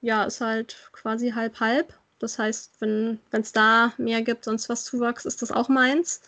ja, 0.00 0.24
ist 0.24 0.40
halt 0.40 0.88
quasi 0.92 1.32
halb-halb. 1.32 1.92
Das 2.22 2.38
heißt, 2.38 2.80
wenn 2.80 3.18
es 3.32 3.52
da 3.52 3.92
mehr 3.98 4.22
gibt, 4.22 4.44
sonst 4.44 4.68
was 4.68 4.84
Zuwachs, 4.84 5.24
ist 5.24 5.42
das 5.42 5.50
auch 5.50 5.68
meins. 5.68 6.22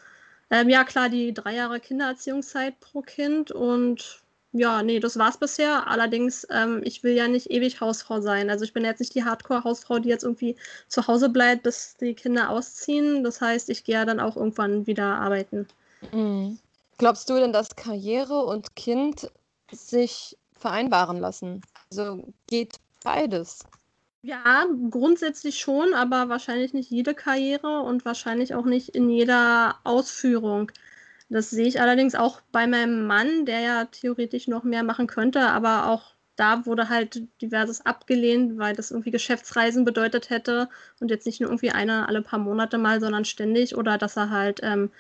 Ähm, 0.51 0.69
ja, 0.69 0.85
klar, 0.85 1.09
die 1.09 1.33
drei 1.33 1.55
Jahre 1.55 1.81
Kindererziehungszeit 1.81 2.79
pro 2.81 3.01
Kind 3.01 3.53
und 3.53 4.23
ja, 4.53 4.83
nee, 4.83 5.01
das 5.01 5.19
war's 5.19 5.37
bisher. 5.37 5.89
Allerdings, 5.89 6.47
ähm, 6.51 6.81
ich 6.85 7.03
will 7.03 7.15
ja 7.15 7.27
nicht 7.29 7.51
ewig 7.51 7.81
Hausfrau 7.81 8.21
sein. 8.21 8.51
Also 8.51 8.65
ich 8.65 8.73
bin 8.73 8.85
jetzt 8.85 9.01
nicht 9.01 9.15
die 9.15 9.25
Hardcore-Hausfrau, 9.25 9.99
die 9.99 10.09
jetzt 10.09 10.23
irgendwie 10.23 10.57
zu 10.87 11.07
Hause 11.07 11.29
bleibt, 11.29 11.65
bis 11.65 11.97
die 11.97 12.15
Kinder 12.15 12.51
ausziehen. 12.51 13.25
Das 13.25 13.41
heißt, 13.41 13.69
ich 13.71 13.83
gehe 13.83 13.97
ja 13.97 14.05
dann 14.05 14.21
auch 14.21 14.37
irgendwann 14.37 14.87
wieder 14.87 15.07
arbeiten. 15.17 15.67
Mhm. 16.13 16.59
Glaubst 16.99 17.29
du 17.31 17.35
denn, 17.35 17.53
dass 17.53 17.75
Karriere 17.75 18.45
und 18.45 18.77
Kind 18.77 19.31
sich 19.73 20.37
vereinbaren 20.57 21.19
lassen? 21.19 21.63
Also 21.91 22.25
geht 22.47 22.77
beides? 23.03 23.61
Ja, 24.27 24.65
grundsätzlich 24.91 25.59
schon, 25.59 25.93
aber 25.93 26.31
wahrscheinlich 26.31 26.73
nicht 26.73 26.91
jede 26.91 27.13
Karriere 27.15 27.81
und 27.81 28.07
wahrscheinlich 28.07 28.55
auch 28.55 28.65
nicht 28.65 28.89
in 28.91 29.11
jeder 29.11 29.77
Ausführung. 29.85 30.73
Das 31.29 31.51
sehe 31.51 31.67
ich 31.67 31.79
allerdings 31.79 32.15
auch 32.15 32.41
bei 32.51 32.67
meinem 32.67 33.07
Mann, 33.07 33.45
der 33.45 33.61
ja 33.61 33.85
theoretisch 33.85 34.49
noch 34.49 34.65
mehr 34.65 34.83
machen 34.83 35.09
könnte, 35.09 35.43
aber 35.43 35.89
auch 35.89 36.15
da 36.37 36.65
wurde 36.65 36.89
halt 36.89 37.23
diverses 37.43 37.85
abgelehnt, 37.85 38.57
weil 38.57 38.75
das 38.75 38.91
irgendwie 38.93 39.11
Geschäftsreisen 39.11 39.85
bedeutet 39.85 40.31
hätte 40.31 40.71
und 41.01 41.11
jetzt 41.11 41.27
nicht 41.27 41.43
nur 41.43 41.51
irgendwie 41.51 41.73
eine 41.73 42.09
alle 42.09 42.23
paar 42.23 42.39
Monate 42.39 42.79
mal, 42.79 43.01
sondern 43.01 43.27
ständig 43.27 43.77
oder 43.77 43.99
dass 43.99 44.17
er 44.17 44.31
halt 44.31 44.61
ähm, 44.63 44.91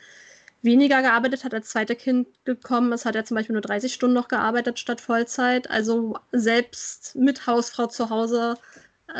weniger 0.63 1.03
gearbeitet 1.03 1.45
hat, 1.45 1.55
als 1.55 1.71
zweite 1.71 1.97
Kind 1.97 2.29
gekommen 2.45 2.93
ist, 2.93 3.05
hat 3.05 3.15
er 3.17 3.25
zum 3.25 3.37
Beispiel 3.37 3.55
nur 3.55 3.63
30 3.63 3.93
Stunden 3.95 4.15
noch 4.15 4.29
gearbeitet 4.29 4.79
statt 4.79 5.01
Vollzeit. 5.01 5.71
Also 5.71 6.19
selbst 6.33 7.17
mit 7.17 7.47
Hausfrau 7.47 7.87
zu 7.87 8.11
Hause 8.11 8.57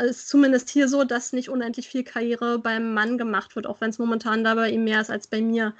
ist 0.03 0.27
zumindest 0.27 0.69
hier 0.69 0.87
so, 0.87 1.03
dass 1.03 1.33
nicht 1.33 1.49
unendlich 1.49 1.87
viel 1.87 2.03
Karriere 2.03 2.59
beim 2.59 2.93
Mann 2.93 3.17
gemacht 3.17 3.55
wird, 3.55 3.67
auch 3.67 3.81
wenn 3.81 3.89
es 3.89 3.99
momentan 3.99 4.43
da 4.43 4.55
bei 4.55 4.69
ihm 4.69 4.83
mehr 4.83 5.01
ist 5.01 5.11
als 5.11 5.27
bei 5.27 5.41
mir. 5.41 5.73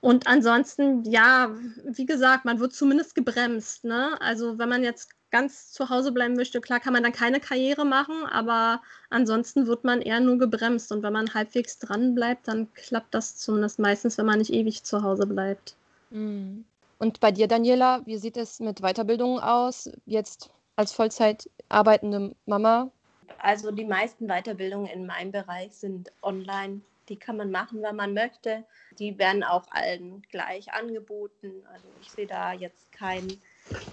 Und 0.00 0.26
ansonsten, 0.26 1.04
ja, 1.04 1.54
wie 1.84 2.06
gesagt, 2.06 2.44
man 2.44 2.58
wird 2.58 2.74
zumindest 2.74 3.14
gebremst. 3.14 3.84
Ne? 3.84 4.20
Also 4.20 4.58
wenn 4.58 4.68
man 4.68 4.82
jetzt 4.82 5.10
ganz 5.30 5.70
zu 5.70 5.90
Hause 5.90 6.10
bleiben 6.10 6.34
möchte, 6.34 6.60
klar 6.60 6.80
kann 6.80 6.92
man 6.92 7.04
dann 7.04 7.12
keine 7.12 7.38
Karriere 7.38 7.84
machen, 7.84 8.26
aber 8.26 8.82
ansonsten 9.10 9.68
wird 9.68 9.84
man 9.84 10.02
eher 10.02 10.18
nur 10.18 10.38
gebremst. 10.38 10.90
Und 10.90 11.04
wenn 11.04 11.12
man 11.12 11.32
halbwegs 11.34 11.78
dran 11.78 12.16
bleibt, 12.16 12.48
dann 12.48 12.72
klappt 12.74 13.14
das 13.14 13.36
zumindest 13.36 13.78
meistens, 13.78 14.18
wenn 14.18 14.26
man 14.26 14.38
nicht 14.38 14.52
ewig 14.52 14.82
zu 14.82 15.02
Hause 15.02 15.26
bleibt. 15.26 15.76
Mhm. 16.10 16.64
Und 16.98 17.20
bei 17.20 17.32
dir, 17.32 17.46
Daniela, 17.46 18.02
wie 18.04 18.16
sieht 18.16 18.36
es 18.36 18.60
mit 18.60 18.80
Weiterbildung 18.80 19.40
aus? 19.40 19.90
Jetzt 20.04 20.50
als 20.76 20.92
Vollzeit 20.92 21.48
arbeitende 21.68 22.34
Mama, 22.46 22.90
also 23.38 23.70
die 23.70 23.84
meisten 23.84 24.26
Weiterbildungen 24.26 24.86
in 24.86 25.06
meinem 25.06 25.32
Bereich 25.32 25.72
sind 25.72 26.12
online. 26.22 26.80
Die 27.08 27.18
kann 27.18 27.36
man 27.36 27.50
machen, 27.50 27.82
wenn 27.82 27.96
man 27.96 28.14
möchte. 28.14 28.64
Die 28.98 29.18
werden 29.18 29.42
auch 29.42 29.64
allen 29.70 30.22
gleich 30.30 30.72
angeboten. 30.72 31.64
Also 31.72 31.88
ich 32.00 32.10
sehe 32.10 32.26
da 32.26 32.52
jetzt 32.52 32.92
keinen. 32.92 33.40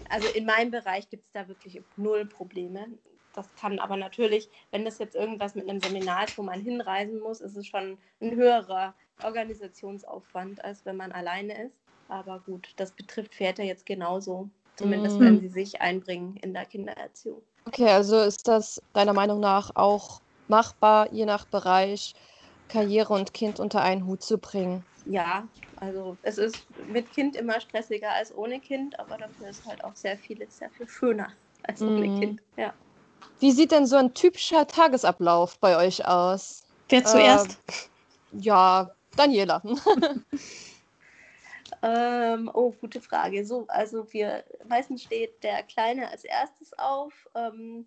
Also 0.09 0.27
in 0.29 0.45
meinem 0.45 0.71
Bereich 0.71 1.09
gibt 1.09 1.25
es 1.25 1.31
da 1.31 1.47
wirklich 1.47 1.81
null 1.97 2.25
Probleme. 2.25 2.87
das 3.33 3.47
kann 3.55 3.79
aber 3.79 3.97
natürlich, 3.97 4.49
wenn 4.71 4.85
das 4.85 4.99
jetzt 4.99 5.15
irgendwas 5.15 5.55
mit 5.55 5.69
einem 5.69 5.79
Seminar 5.79 6.25
ist, 6.25 6.37
wo 6.37 6.43
man 6.43 6.61
hinreisen 6.61 7.19
muss, 7.19 7.41
ist 7.41 7.55
es 7.55 7.67
schon 7.67 7.97
ein 8.21 8.35
höherer 8.35 8.93
Organisationsaufwand, 9.23 10.63
als 10.63 10.85
wenn 10.85 10.97
man 10.97 11.11
alleine 11.11 11.65
ist. 11.65 11.75
Aber 12.07 12.39
gut, 12.39 12.73
das 12.77 12.91
betrifft 12.91 13.35
Väter 13.35 13.63
jetzt 13.63 13.85
genauso, 13.85 14.49
zumindest 14.75 15.19
mm. 15.19 15.21
wenn 15.21 15.39
sie 15.39 15.47
sich 15.47 15.79
einbringen 15.79 16.37
in 16.37 16.53
der 16.53 16.65
Kindererziehung. 16.65 17.41
Okay, 17.65 17.89
also 17.89 18.19
ist 18.19 18.47
das 18.47 18.81
deiner 18.93 19.13
Meinung 19.13 19.39
nach 19.39 19.75
auch 19.75 20.21
machbar, 20.47 21.11
je 21.13 21.25
nach 21.25 21.45
Bereich, 21.45 22.13
Karriere 22.67 23.13
und 23.13 23.33
Kind 23.33 23.59
unter 23.59 23.81
einen 23.81 24.05
Hut 24.05 24.23
zu 24.23 24.37
bringen? 24.37 24.85
Ja, 25.05 25.47
also 25.77 26.17
es 26.21 26.37
ist 26.37 26.65
mit 26.87 27.11
Kind 27.11 27.35
immer 27.35 27.59
stressiger 27.61 28.11
als 28.11 28.35
ohne 28.35 28.59
Kind, 28.59 28.99
aber 28.99 29.17
dafür 29.17 29.49
ist 29.49 29.65
halt 29.65 29.83
auch 29.83 29.95
sehr 29.95 30.17
vieles 30.17 30.57
sehr 30.57 30.69
viel 30.71 30.87
schöner 30.87 31.33
als 31.63 31.81
ohne 31.81 32.07
mm. 32.07 32.19
Kind. 32.19 32.41
Ja. 32.57 32.73
Wie 33.39 33.51
sieht 33.51 33.71
denn 33.71 33.85
so 33.85 33.95
ein 33.95 34.13
typischer 34.13 34.67
Tagesablauf 34.67 35.59
bei 35.59 35.77
euch 35.77 36.05
aus? 36.05 36.63
Wer 36.89 37.03
zuerst? 37.05 37.57
Ähm, 38.31 38.41
ja, 38.41 38.91
Daniela. 39.15 39.61
ähm, 41.81 42.49
oh, 42.53 42.71
gute 42.71 43.01
Frage. 43.01 43.45
So, 43.45 43.65
also 43.67 44.11
wir 44.13 44.43
meistens 44.67 45.03
steht 45.03 45.43
der 45.43 45.63
Kleine 45.63 46.09
als 46.09 46.23
erstes 46.23 46.77
auf, 46.77 47.27
ähm, 47.35 47.85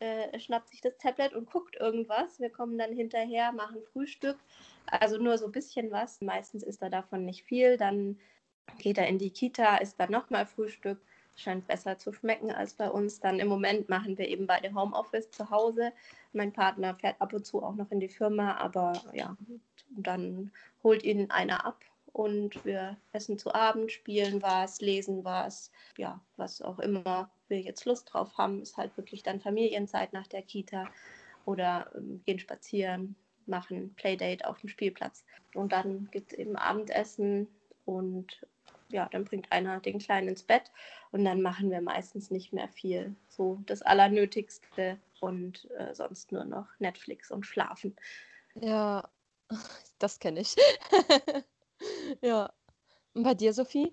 äh, 0.00 0.38
schnappt 0.38 0.68
sich 0.70 0.80
das 0.80 0.96
Tablet 0.98 1.32
und 1.34 1.50
guckt 1.50 1.76
irgendwas. 1.76 2.38
Wir 2.40 2.50
kommen 2.50 2.78
dann 2.78 2.92
hinterher, 2.92 3.52
machen 3.52 3.82
Frühstück. 3.92 4.38
Also 4.86 5.18
nur 5.18 5.38
so 5.38 5.46
ein 5.46 5.52
bisschen 5.52 5.90
was. 5.90 6.20
Meistens 6.20 6.62
ist 6.62 6.82
da 6.82 6.88
davon 6.88 7.24
nicht 7.24 7.44
viel. 7.44 7.76
Dann 7.76 8.18
geht 8.78 8.98
er 8.98 9.08
in 9.08 9.18
die 9.18 9.30
Kita, 9.30 9.76
isst 9.78 9.98
dann 9.98 10.10
nochmal 10.10 10.46
Frühstück 10.46 10.98
scheint 11.36 11.66
besser 11.66 11.98
zu 11.98 12.12
schmecken 12.12 12.50
als 12.50 12.74
bei 12.74 12.90
uns. 12.90 13.20
Dann 13.20 13.38
im 13.38 13.48
Moment 13.48 13.88
machen 13.88 14.18
wir 14.18 14.28
eben 14.28 14.46
beide 14.46 14.74
Homeoffice 14.74 15.30
zu 15.30 15.50
Hause. 15.50 15.92
Mein 16.32 16.52
Partner 16.52 16.94
fährt 16.94 17.20
ab 17.20 17.32
und 17.32 17.46
zu 17.46 17.62
auch 17.62 17.74
noch 17.74 17.90
in 17.90 18.00
die 18.00 18.08
Firma, 18.08 18.56
aber 18.56 18.92
ja, 19.12 19.36
dann 19.90 20.52
holt 20.82 21.02
ihn 21.04 21.30
einer 21.30 21.64
ab 21.64 21.82
und 22.12 22.64
wir 22.64 22.96
essen 23.12 23.38
zu 23.38 23.54
Abend, 23.54 23.90
spielen 23.90 24.42
was, 24.42 24.80
lesen 24.80 25.24
was, 25.24 25.70
ja, 25.96 26.20
was 26.36 26.60
auch 26.60 26.78
immer 26.78 27.30
wir 27.48 27.60
jetzt 27.60 27.84
Lust 27.84 28.12
drauf 28.12 28.36
haben, 28.36 28.62
ist 28.62 28.76
halt 28.76 28.96
wirklich 28.96 29.22
dann 29.22 29.40
Familienzeit 29.40 30.12
nach 30.12 30.26
der 30.26 30.42
Kita 30.42 30.88
oder 31.44 31.90
ähm, 31.94 32.22
gehen 32.24 32.38
spazieren, 32.38 33.16
machen 33.46 33.94
Playdate 33.94 34.46
auf 34.46 34.60
dem 34.60 34.68
Spielplatz. 34.68 35.24
Und 35.54 35.72
dann 35.72 36.08
gibt 36.10 36.32
es 36.32 36.38
eben 36.38 36.56
Abendessen 36.56 37.48
und 37.84 38.46
ja, 38.88 39.08
dann 39.10 39.24
bringt 39.24 39.50
einer 39.50 39.80
den 39.80 39.98
Kleinen 39.98 40.28
ins 40.28 40.42
Bett 40.42 40.70
und 41.10 41.24
dann 41.24 41.40
machen 41.40 41.70
wir 41.70 41.80
meistens 41.80 42.30
nicht 42.30 42.52
mehr 42.52 42.68
viel. 42.68 43.16
So 43.28 43.58
das 43.66 43.82
Allernötigste 43.82 44.98
und 45.20 45.70
äh, 45.78 45.94
sonst 45.94 46.30
nur 46.30 46.44
noch 46.44 46.68
Netflix 46.78 47.30
und 47.30 47.46
Schlafen. 47.46 47.96
Ja, 48.54 49.08
das 49.98 50.18
kenne 50.18 50.40
ich. 50.40 50.56
ja. 52.22 52.50
Und 53.14 53.22
bei 53.24 53.34
dir, 53.34 53.52
Sophie? 53.52 53.92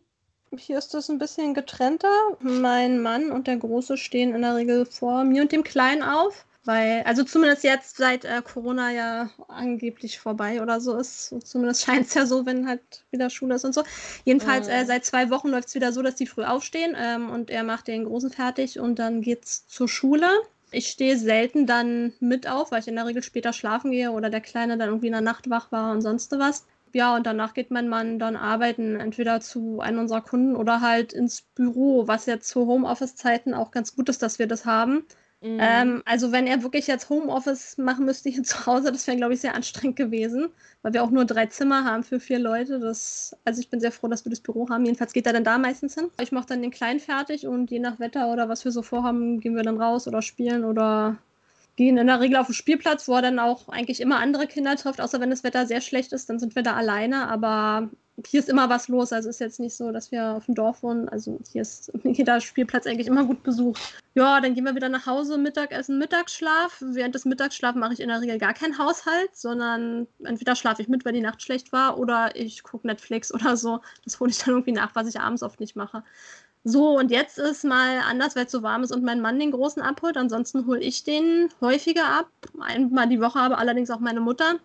Hier 0.57 0.77
ist 0.77 0.93
das 0.93 1.09
ein 1.09 1.19
bisschen 1.19 1.53
getrennter. 1.53 2.13
Mein 2.39 3.01
Mann 3.01 3.31
und 3.31 3.47
der 3.47 3.57
Große 3.57 3.97
stehen 3.97 4.33
in 4.33 4.41
der 4.41 4.55
Regel 4.55 4.85
vor 4.85 5.23
mir 5.23 5.43
und 5.43 5.51
dem 5.51 5.63
Kleinen 5.63 6.01
auf. 6.01 6.45
Weil, 6.65 7.03
also 7.03 7.23
zumindest 7.23 7.63
jetzt 7.63 7.97
seit 7.97 8.25
äh, 8.25 8.41
Corona 8.43 8.91
ja 8.91 9.29
angeblich 9.47 10.19
vorbei 10.19 10.61
oder 10.61 10.81
so 10.81 10.95
ist. 10.97 11.33
Zumindest 11.43 11.83
scheint 11.85 12.07
es 12.07 12.13
ja 12.13 12.25
so, 12.25 12.45
wenn 12.45 12.67
halt 12.67 12.81
wieder 13.11 13.29
Schule 13.29 13.55
ist 13.55 13.65
und 13.65 13.73
so. 13.73 13.83
Jedenfalls 14.25 14.67
äh, 14.67 14.83
mhm. 14.83 14.87
seit 14.87 15.05
zwei 15.05 15.29
Wochen 15.29 15.49
läuft 15.49 15.69
es 15.69 15.75
wieder 15.75 15.93
so, 15.93 16.01
dass 16.01 16.15
die 16.15 16.27
früh 16.27 16.43
aufstehen 16.43 16.95
ähm, 16.97 17.29
und 17.29 17.49
er 17.49 17.63
macht 17.63 17.87
den 17.87 18.05
Großen 18.05 18.29
fertig 18.29 18.79
und 18.79 18.99
dann 18.99 19.21
geht's 19.21 19.67
zur 19.67 19.87
Schule. 19.87 20.29
Ich 20.71 20.87
stehe 20.87 21.17
selten 21.17 21.65
dann 21.65 22.13
mit 22.19 22.47
auf, 22.47 22.71
weil 22.71 22.81
ich 22.81 22.87
in 22.87 22.95
der 22.95 23.07
Regel 23.07 23.23
später 23.23 23.53
schlafen 23.53 23.91
gehe 23.91 24.11
oder 24.11 24.29
der 24.29 24.41
Kleine 24.41 24.77
dann 24.77 24.89
irgendwie 24.89 25.07
in 25.07 25.13
der 25.13 25.21
Nacht 25.21 25.49
wach 25.49 25.71
war 25.71 25.91
und 25.91 26.01
sonst 26.01 26.31
was. 26.37 26.65
Ja, 26.95 27.15
und 27.15 27.25
danach 27.25 27.53
geht 27.53 27.71
mein 27.71 27.89
Mann 27.89 28.19
dann 28.19 28.35
arbeiten, 28.35 28.99
entweder 28.99 29.41
zu 29.41 29.79
einem 29.81 29.99
unserer 29.99 30.21
Kunden 30.21 30.55
oder 30.55 30.81
halt 30.81 31.13
ins 31.13 31.41
Büro, 31.41 32.07
was 32.07 32.25
jetzt 32.25 32.47
zu 32.49 32.67
Homeoffice-Zeiten 32.67 33.53
auch 33.53 33.71
ganz 33.71 33.95
gut 33.95 34.09
ist, 34.09 34.21
dass 34.21 34.39
wir 34.39 34.47
das 34.47 34.65
haben. 34.65 35.05
Mhm. 35.41 35.57
Ähm, 35.61 36.01
also 36.05 36.33
wenn 36.33 36.47
er 36.47 36.63
wirklich 36.63 36.87
jetzt 36.87 37.09
Homeoffice 37.09 37.77
machen 37.77 38.05
müsste 38.05 38.29
hier 38.29 38.43
zu 38.43 38.65
Hause, 38.65 38.91
das 38.91 39.07
wäre, 39.07 39.17
glaube 39.17 39.33
ich, 39.33 39.41
sehr 39.41 39.55
anstrengend 39.55 39.95
gewesen, 39.95 40.49
weil 40.81 40.93
wir 40.93 41.03
auch 41.03 41.11
nur 41.11 41.25
drei 41.25 41.45
Zimmer 41.45 41.85
haben 41.85 42.03
für 42.03 42.19
vier 42.19 42.39
Leute. 42.39 42.79
Das, 42.79 43.35
also 43.45 43.61
ich 43.61 43.69
bin 43.69 43.79
sehr 43.79 43.91
froh, 43.91 44.07
dass 44.07 44.25
wir 44.25 44.29
das 44.29 44.41
Büro 44.41 44.69
haben. 44.69 44.85
Jedenfalls 44.85 45.13
geht 45.13 45.27
er 45.27 45.33
dann 45.33 45.43
da 45.45 45.57
meistens 45.57 45.95
hin. 45.95 46.09
Ich 46.19 46.31
mache 46.31 46.47
dann 46.47 46.61
den 46.61 46.71
Kleinen 46.71 46.99
fertig 46.99 47.47
und 47.47 47.71
je 47.71 47.79
nach 47.79 47.99
Wetter 47.99 48.31
oder 48.31 48.49
was 48.49 48.65
wir 48.65 48.71
so 48.71 48.81
vorhaben, 48.81 49.39
gehen 49.39 49.55
wir 49.55 49.63
dann 49.63 49.81
raus 49.81 50.07
oder 50.07 50.21
spielen 50.21 50.65
oder 50.65 51.17
gehen 51.79 51.97
in 51.97 52.07
der 52.07 52.19
Regel 52.19 52.35
auf 52.35 52.47
den 52.47 52.55
Spielplatz, 52.55 53.07
wo 53.07 53.15
er 53.15 53.21
dann 53.21 53.39
auch 53.39 53.69
eigentlich 53.69 54.01
immer 54.01 54.19
andere 54.19 54.47
Kinder 54.47 54.75
trifft, 54.75 54.99
außer 54.99 55.21
wenn 55.21 55.29
das 55.29 55.45
Wetter 55.45 55.65
sehr 55.65 55.79
schlecht 55.79 56.11
ist, 56.11 56.29
dann 56.29 56.37
sind 56.37 56.53
wir 56.53 56.61
da 56.61 56.73
alleine. 56.73 57.29
Aber 57.29 57.89
hier 58.27 58.41
ist 58.41 58.49
immer 58.49 58.67
was 58.67 58.89
los. 58.89 59.13
Also 59.13 59.29
ist 59.29 59.39
jetzt 59.39 59.61
nicht 59.61 59.73
so, 59.73 59.93
dass 59.93 60.11
wir 60.11 60.33
auf 60.33 60.45
dem 60.45 60.55
Dorf 60.55 60.83
wohnen. 60.83 61.07
Also 61.07 61.39
hier 61.53 61.61
ist 61.61 61.89
jeder 62.03 62.41
Spielplatz 62.41 62.85
eigentlich 62.85 63.07
immer 63.07 63.23
gut 63.23 63.43
besucht. 63.43 63.79
Ja, 64.13 64.41
dann 64.41 64.55
gehen 64.55 64.65
wir 64.65 64.75
wieder 64.75 64.89
nach 64.89 65.05
Hause, 65.05 65.37
Mittagessen, 65.37 65.97
Mittagsschlaf. 65.99 66.83
Während 66.85 67.15
des 67.15 67.23
Mittagsschlafs 67.23 67.77
mache 67.77 67.93
ich 67.93 68.01
in 68.01 68.09
der 68.09 68.19
Regel 68.19 68.39
gar 68.39 68.53
keinen 68.53 68.77
Haushalt, 68.77 69.33
sondern 69.33 70.05
entweder 70.21 70.57
schlafe 70.57 70.81
ich 70.81 70.89
mit, 70.89 71.05
weil 71.05 71.13
die 71.13 71.21
Nacht 71.21 71.41
schlecht 71.41 71.71
war, 71.71 71.97
oder 71.97 72.35
ich 72.35 72.61
gucke 72.63 72.87
Netflix 72.87 73.33
oder 73.33 73.55
so. 73.55 73.79
Das 74.03 74.19
hole 74.19 74.31
ich 74.31 74.39
dann 74.39 74.49
irgendwie 74.49 74.73
nach, 74.73 74.95
was 74.95 75.07
ich 75.07 75.21
abends 75.21 75.43
oft 75.43 75.61
nicht 75.61 75.77
mache. 75.77 76.03
So, 76.71 76.97
und 76.99 77.09
jetzt 77.09 77.39
ist 77.39 77.63
mal 77.63 77.99
anders, 78.07 78.35
weil 78.35 78.45
es 78.45 78.51
so 78.51 78.61
warm 78.61 78.83
ist 78.83 78.91
und 78.91 79.03
mein 79.03 79.21
Mann 79.21 79.39
den 79.39 79.51
Großen 79.51 79.81
abholt. 79.81 80.17
Ansonsten 80.17 80.67
hole 80.67 80.79
ich 80.81 81.03
den 81.03 81.49
häufiger 81.61 82.05
ab. 82.05 82.29
Einmal 82.59 83.07
die 83.09 83.19
Woche 83.19 83.39
aber 83.39 83.57
allerdings 83.57 83.89
auch 83.89 83.99
meine 83.99 84.19
Mutter. 84.21 84.59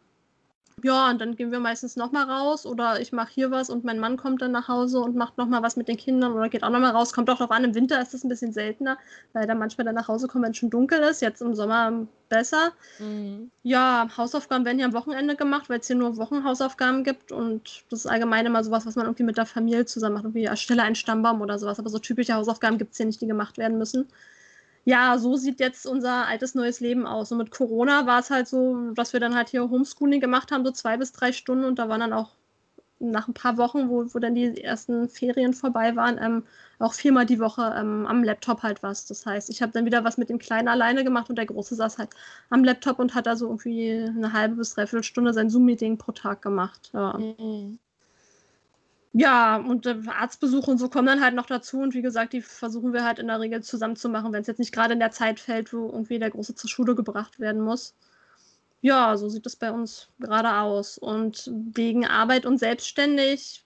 Ja, 0.84 1.08
und 1.08 1.18
dann 1.18 1.34
gehen 1.34 1.50
wir 1.50 1.60
meistens 1.60 1.96
nochmal 1.96 2.30
raus 2.30 2.66
oder 2.66 3.00
ich 3.00 3.10
mache 3.10 3.32
hier 3.32 3.50
was 3.50 3.70
und 3.70 3.84
mein 3.84 3.98
Mann 3.98 4.18
kommt 4.18 4.42
dann 4.42 4.52
nach 4.52 4.68
Hause 4.68 5.00
und 5.00 5.16
macht 5.16 5.38
nochmal 5.38 5.62
was 5.62 5.76
mit 5.76 5.88
den 5.88 5.96
Kindern 5.96 6.34
oder 6.34 6.50
geht 6.50 6.62
auch 6.62 6.68
nochmal 6.68 6.90
raus. 6.90 7.14
Kommt 7.14 7.30
auch 7.30 7.38
darauf 7.38 7.52
an, 7.52 7.64
im 7.64 7.74
Winter 7.74 8.02
ist 8.02 8.12
das 8.12 8.22
ein 8.22 8.28
bisschen 8.28 8.52
seltener, 8.52 8.98
weil 9.32 9.46
da 9.46 9.54
manchmal 9.54 9.86
dann 9.86 9.94
nach 9.94 10.08
Hause 10.08 10.28
kommt, 10.28 10.44
wenn 10.44 10.50
es 10.50 10.58
schon 10.58 10.68
dunkel 10.68 10.98
ist. 10.98 11.22
Jetzt 11.22 11.40
im 11.40 11.54
Sommer 11.54 12.06
besser. 12.28 12.72
Mhm. 12.98 13.50
Ja, 13.62 14.10
Hausaufgaben 14.14 14.66
werden 14.66 14.76
hier 14.76 14.86
am 14.86 14.92
Wochenende 14.92 15.36
gemacht, 15.36 15.70
weil 15.70 15.80
es 15.80 15.86
hier 15.86 15.96
nur 15.96 16.18
Wochenhausaufgaben 16.18 17.02
gibt 17.02 17.32
und 17.32 17.84
das 17.88 18.00
ist 18.00 18.06
allgemein 18.06 18.44
immer 18.44 18.62
sowas, 18.62 18.84
was 18.84 18.94
man 18.94 19.06
irgendwie 19.06 19.22
mit 19.22 19.38
der 19.38 19.46
Familie 19.46 19.86
zusammen 19.86 20.16
macht. 20.16 20.24
Irgendwie 20.24 20.44
erstelle 20.44 20.82
einen 20.82 20.96
Stammbaum 20.96 21.40
oder 21.40 21.58
sowas. 21.58 21.78
Aber 21.78 21.88
so 21.88 21.98
typische 21.98 22.34
Hausaufgaben 22.34 22.76
gibt 22.76 22.92
es 22.92 22.98
hier 22.98 23.06
nicht, 23.06 23.22
die 23.22 23.26
gemacht 23.26 23.56
werden 23.56 23.78
müssen 23.78 24.06
ja, 24.84 25.18
so 25.18 25.36
sieht 25.36 25.60
jetzt 25.60 25.86
unser 25.86 26.26
altes 26.26 26.54
neues 26.54 26.80
Leben 26.80 27.06
aus. 27.06 27.32
Und 27.32 27.38
mit 27.38 27.50
Corona 27.50 28.06
war 28.06 28.20
es 28.20 28.30
halt 28.30 28.48
so, 28.48 28.92
dass 28.92 29.12
wir 29.12 29.20
dann 29.20 29.34
halt 29.34 29.48
hier 29.48 29.68
Homeschooling 29.70 30.20
gemacht 30.20 30.52
haben, 30.52 30.64
so 30.64 30.70
zwei 30.72 30.96
bis 30.96 31.12
drei 31.12 31.32
Stunden 31.32 31.64
und 31.64 31.78
da 31.78 31.88
waren 31.88 32.00
dann 32.00 32.12
auch 32.12 32.36
nach 33.00 33.28
ein 33.28 33.34
paar 33.34 33.56
Wochen, 33.58 33.88
wo, 33.88 34.06
wo 34.14 34.18
dann 34.18 34.34
die 34.34 34.62
ersten 34.62 35.08
Ferien 35.08 35.52
vorbei 35.52 35.96
waren, 35.96 36.18
ähm, 36.18 36.44
auch 36.78 36.94
viermal 36.94 37.26
die 37.26 37.40
Woche 37.40 37.74
ähm, 37.76 38.06
am 38.06 38.24
Laptop 38.24 38.62
halt 38.62 38.82
was. 38.82 39.06
Das 39.06 39.26
heißt, 39.26 39.50
ich 39.50 39.62
habe 39.62 39.72
dann 39.72 39.84
wieder 39.84 40.04
was 40.04 40.18
mit 40.18 40.28
dem 40.28 40.38
Kleinen 40.38 40.68
alleine 40.68 41.04
gemacht 41.04 41.28
und 41.30 41.36
der 41.36 41.46
Große 41.46 41.74
saß 41.74 41.98
halt 41.98 42.10
am 42.50 42.64
Laptop 42.64 42.98
und 42.98 43.14
hat 43.14 43.26
da 43.26 43.36
so 43.36 43.46
irgendwie 43.46 43.92
eine 43.92 44.32
halbe 44.32 44.56
bis 44.56 44.74
dreiviertel 44.74 45.04
Stunde 45.04 45.32
sein 45.32 45.50
Zoom-Meeting 45.50 45.98
pro 45.98 46.12
Tag 46.12 46.42
gemacht. 46.42 46.90
Ja. 46.92 47.18
Mhm. 47.18 47.78
Ja, 49.16 49.58
und 49.58 49.86
äh, 49.86 49.96
Arztbesuche 50.08 50.72
und 50.72 50.78
so 50.78 50.88
kommen 50.88 51.06
dann 51.06 51.22
halt 51.22 51.36
noch 51.36 51.46
dazu. 51.46 51.78
Und 51.78 51.94
wie 51.94 52.02
gesagt, 52.02 52.32
die 52.32 52.42
versuchen 52.42 52.92
wir 52.92 53.04
halt 53.04 53.20
in 53.20 53.28
der 53.28 53.38
Regel 53.40 53.62
zusammen 53.62 53.94
zu 53.94 54.08
machen, 54.08 54.32
wenn 54.32 54.40
es 54.40 54.48
jetzt 54.48 54.58
nicht 54.58 54.72
gerade 54.72 54.94
in 54.94 54.98
der 54.98 55.12
Zeit 55.12 55.38
fällt, 55.38 55.72
wo 55.72 55.86
irgendwie 55.86 56.18
der 56.18 56.30
Große 56.30 56.56
zur 56.56 56.68
Schule 56.68 56.96
gebracht 56.96 57.38
werden 57.38 57.62
muss. 57.62 57.94
Ja, 58.80 59.16
so 59.16 59.28
sieht 59.28 59.46
es 59.46 59.54
bei 59.56 59.70
uns 59.70 60.08
gerade 60.18 60.52
aus. 60.56 60.98
Und 60.98 61.48
wegen 61.54 62.04
Arbeit 62.06 62.44
und 62.44 62.58
selbstständig 62.58 63.64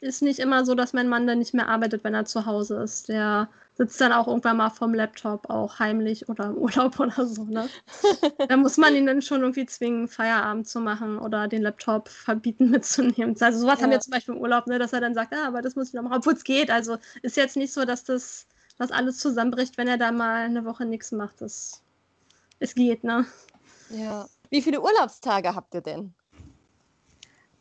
ist 0.00 0.22
nicht 0.22 0.38
immer 0.38 0.66
so, 0.66 0.74
dass 0.74 0.92
mein 0.92 1.08
Mann 1.08 1.26
dann 1.26 1.38
nicht 1.38 1.54
mehr 1.54 1.68
arbeitet, 1.68 2.04
wenn 2.04 2.14
er 2.14 2.26
zu 2.26 2.44
Hause 2.44 2.82
ist. 2.82 3.08
Der 3.08 3.48
sitzt 3.80 3.98
dann 3.98 4.12
auch 4.12 4.28
irgendwann 4.28 4.58
mal 4.58 4.68
vom 4.68 4.92
Laptop, 4.92 5.48
auch 5.48 5.78
heimlich 5.78 6.28
oder 6.28 6.48
im 6.48 6.56
Urlaub 6.58 7.00
oder 7.00 7.24
so. 7.24 7.44
Ne? 7.44 7.66
da 8.48 8.56
muss 8.58 8.76
man 8.76 8.94
ihn 8.94 9.06
dann 9.06 9.22
schon 9.22 9.40
irgendwie 9.40 9.64
zwingen, 9.64 10.06
Feierabend 10.06 10.68
zu 10.68 10.80
machen 10.80 11.18
oder 11.18 11.48
den 11.48 11.62
Laptop 11.62 12.10
verbieten 12.10 12.68
mitzunehmen. 12.70 13.34
Also 13.40 13.58
sowas 13.58 13.78
ja. 13.78 13.84
haben 13.84 13.90
wir 13.90 14.00
zum 14.00 14.10
Beispiel 14.10 14.34
im 14.34 14.40
Urlaub, 14.42 14.66
ne, 14.66 14.78
dass 14.78 14.92
er 14.92 15.00
dann 15.00 15.14
sagt, 15.14 15.32
ah, 15.32 15.46
aber 15.46 15.62
das 15.62 15.76
muss 15.76 15.88
ich 15.88 15.94
noch 15.94 16.02
machen, 16.02 16.18
obwohl 16.18 16.34
es 16.34 16.44
geht. 16.44 16.70
Also 16.70 16.98
ist 17.22 17.38
jetzt 17.38 17.56
nicht 17.56 17.72
so, 17.72 17.86
dass 17.86 18.04
das 18.04 18.46
dass 18.76 18.92
alles 18.92 19.18
zusammenbricht, 19.18 19.76
wenn 19.76 19.88
er 19.88 19.98
da 19.98 20.10
mal 20.10 20.44
eine 20.44 20.64
Woche 20.64 20.86
nichts 20.86 21.12
macht. 21.12 21.40
Das, 21.40 21.82
es 22.58 22.74
geht, 22.74 23.04
ne? 23.04 23.26
Ja. 23.90 24.26
Wie 24.50 24.62
viele 24.62 24.80
Urlaubstage 24.80 25.54
habt 25.54 25.74
ihr 25.74 25.82
denn? 25.82 26.14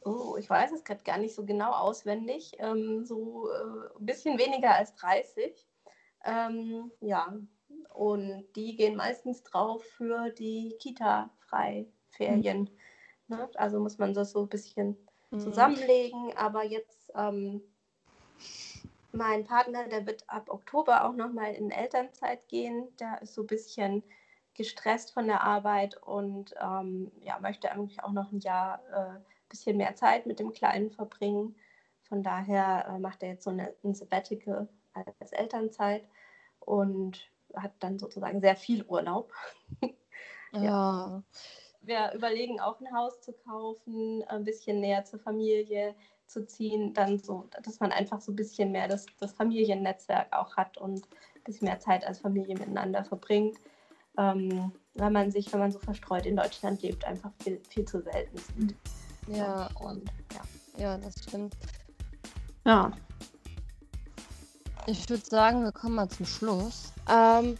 Oh, 0.06 0.36
ich 0.38 0.50
weiß 0.50 0.72
es 0.72 0.84
gerade 0.84 1.04
gar 1.04 1.18
nicht 1.18 1.36
so 1.36 1.46
genau 1.46 1.72
auswendig. 1.72 2.54
Ähm, 2.60 3.06
so 3.06 3.50
äh, 3.52 4.00
ein 4.00 4.06
bisschen 4.06 4.38
weniger 4.38 4.76
als 4.76 4.96
30. 4.96 5.69
Ähm, 6.26 6.92
ja, 7.02 7.34
und 7.94 8.46
die 8.56 8.76
gehen 8.76 8.96
meistens 8.96 9.44
drauf 9.44 9.84
für 9.84 10.30
die 10.30 10.76
Kita-Freiferien. 10.80 12.62
Mhm. 12.62 13.36
Ne? 13.36 13.50
Also 13.56 13.80
muss 13.80 13.98
man 13.98 14.14
das 14.14 14.32
so 14.32 14.42
ein 14.42 14.50
bisschen 14.50 14.98
mhm. 15.32 15.40
zusammenlegen. 15.40 16.36
Aber 16.38 16.64
jetzt, 16.64 17.12
ähm, 17.16 17.62
mein 19.12 19.44
Partner, 19.44 19.88
der 19.88 20.06
wird 20.06 20.24
ab 20.28 20.50
Oktober 20.50 21.06
auch 21.06 21.14
nochmal 21.14 21.54
in 21.54 21.72
Elternzeit 21.72 22.48
gehen. 22.48 22.88
Der 23.00 23.22
ist 23.22 23.34
so 23.34 23.42
ein 23.42 23.48
bisschen 23.48 24.04
gestresst 24.54 25.14
von 25.14 25.28
der 25.28 25.42
Arbeit 25.42 25.96
und 26.04 26.54
ähm, 26.62 27.12
ja, 27.22 27.40
möchte 27.40 27.72
eigentlich 27.72 28.04
auch 28.04 28.12
noch 28.12 28.32
ein 28.32 28.40
Jahr 28.40 28.82
ein 28.94 29.18
äh, 29.18 29.20
bisschen 29.48 29.78
mehr 29.78 29.96
Zeit 29.96 30.26
mit 30.26 30.40
dem 30.40 30.54
Kleinen 30.54 30.92
verbringen. 30.92 31.56
Von 32.04 32.24
daher 32.24 32.88
äh, 32.88 33.00
macht 33.00 33.24
er 33.24 33.30
jetzt 33.30 33.44
so 33.44 33.52
eine, 33.52 33.74
ein 33.84 33.94
Sabbatical 33.94 34.68
als 34.94 35.32
Elternzeit 35.32 36.08
und 36.60 37.30
hat 37.56 37.74
dann 37.80 38.00
sozusagen 38.00 38.42
sehr 38.42 38.56
viel 38.56 38.84
Urlaub. 38.86 39.34
ja. 40.52 40.62
ja. 40.62 41.24
Wir 41.82 42.12
überlegen 42.14 42.60
auch 42.60 42.80
ein 42.80 42.94
Haus 42.94 43.22
zu 43.22 43.34
kaufen, 43.34 44.24
ein 44.28 44.44
bisschen 44.44 44.80
näher 44.80 45.06
zur 45.06 45.20
Familie 45.20 45.96
zu 46.28 46.46
ziehen, 46.46 46.94
dann 46.94 47.18
so, 47.18 47.48
dass 47.64 47.80
man 47.80 47.92
einfach 47.92 48.22
so 48.22 48.32
ein 48.32 48.36
bisschen 48.36 48.72
mehr 48.72 48.88
das, 48.88 49.06
das 49.20 49.34
Familiennetzwerk 49.34 50.32
auch 50.32 50.56
hat 50.58 50.78
und 50.78 51.02
ein 51.02 51.44
bisschen 51.44 51.68
mehr 51.68 51.80
Zeit 51.80 52.06
als 52.06 52.20
Familie 52.20 52.56
miteinander 52.56 53.04
verbringt. 53.04 53.58
Ähm, 54.18 54.74
weil 54.96 55.12
man 55.12 55.32
sich, 55.32 55.52
wenn 55.54 55.60
man 55.60 55.72
so 55.72 55.80
verstreut 55.80 56.26
in 56.26 56.36
Deutschland 56.36 56.82
lebt, 56.82 57.06
einfach 57.06 57.32
viel, 57.42 57.62
viel 57.70 57.86
zu 57.86 58.02
selten 58.02 58.38
sieht. 58.38 58.76
Ja, 59.28 59.70
und 59.80 60.10
ja. 60.34 60.42
Ja, 60.78 60.98
das 60.98 61.24
stimmt. 61.24 61.56
Ja. 62.66 62.92
Ich 64.90 65.08
würde 65.08 65.24
sagen, 65.24 65.64
wir 65.64 65.72
kommen 65.72 65.96
mal 65.96 66.10
zum 66.10 66.26
Schluss. 66.26 66.92
Ähm, 67.08 67.60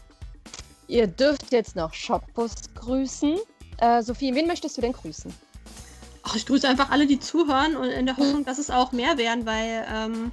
ihr 0.88 1.06
dürft 1.06 1.52
jetzt 1.52 1.76
noch 1.76 1.94
Shopbus 1.94 2.54
grüßen. 2.74 3.38
Äh, 3.78 4.02
Sophie, 4.02 4.34
wen 4.34 4.48
möchtest 4.48 4.76
du 4.76 4.80
denn 4.80 4.92
grüßen? 4.92 5.32
Ach, 6.24 6.34
ich 6.34 6.44
grüße 6.44 6.68
einfach 6.68 6.90
alle, 6.90 7.06
die 7.06 7.20
zuhören 7.20 7.76
und 7.76 7.84
in 7.84 8.06
der 8.06 8.16
Hoffnung, 8.16 8.44
dass 8.44 8.58
es 8.58 8.68
auch 8.68 8.90
mehr 8.90 9.16
werden, 9.16 9.46
weil 9.46 9.86
ähm, 9.94 10.32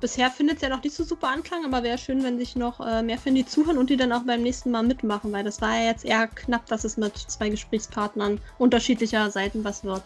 bisher 0.00 0.30
findet 0.30 0.56
es 0.56 0.62
ja 0.62 0.68
noch 0.68 0.84
nicht 0.84 0.94
so 0.94 1.02
super 1.02 1.28
Anklang, 1.28 1.64
aber 1.64 1.82
wäre 1.82 1.98
schön, 1.98 2.22
wenn 2.22 2.38
sich 2.38 2.54
noch 2.54 2.78
äh, 2.78 3.02
mehr 3.02 3.18
finden, 3.18 3.38
die 3.38 3.46
zuhören 3.46 3.76
und 3.76 3.90
die 3.90 3.96
dann 3.96 4.12
auch 4.12 4.22
beim 4.22 4.42
nächsten 4.42 4.70
Mal 4.70 4.84
mitmachen, 4.84 5.32
weil 5.32 5.42
das 5.42 5.60
war 5.60 5.76
ja 5.76 5.86
jetzt 5.86 6.04
eher 6.04 6.28
knapp, 6.28 6.66
dass 6.66 6.84
es 6.84 6.96
mit 6.96 7.16
zwei 7.16 7.48
Gesprächspartnern 7.48 8.40
unterschiedlicher 8.58 9.32
Seiten 9.32 9.64
was 9.64 9.82
wird. 9.82 10.02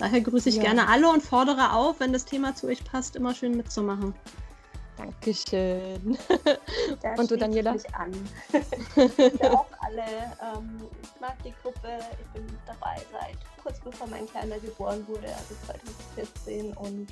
Daher 0.00 0.20
grüße 0.22 0.48
ich 0.48 0.56
ja. 0.56 0.62
gerne 0.62 0.88
alle 0.88 1.08
und 1.08 1.22
fordere 1.22 1.72
auf, 1.72 2.00
wenn 2.00 2.12
das 2.12 2.24
Thema 2.24 2.56
zu 2.56 2.66
euch 2.66 2.82
passt, 2.82 3.14
immer 3.14 3.32
schön 3.32 3.56
mitzumachen. 3.56 4.12
Dankeschön. 4.96 6.18
Da 7.00 7.14
und 7.14 7.30
du, 7.30 7.36
Daniela? 7.36 7.74
Ich 7.74 7.94
an. 7.94 8.12
ja, 9.40 9.52
auch 9.52 9.66
alle. 9.80 10.02
Ähm, 10.02 10.80
ich 11.02 11.20
mag 11.20 11.34
die 11.42 11.54
Gruppe. 11.62 11.98
Ich 12.20 12.26
bin 12.32 12.46
dabei 12.66 12.96
seit 13.10 13.36
kurz 13.62 13.80
bevor 13.80 14.06
mein 14.06 14.26
Kleiner 14.26 14.58
geboren 14.58 15.06
wurde, 15.08 15.26
also 15.26 15.54
2014. 15.66 16.72
Und 16.74 17.08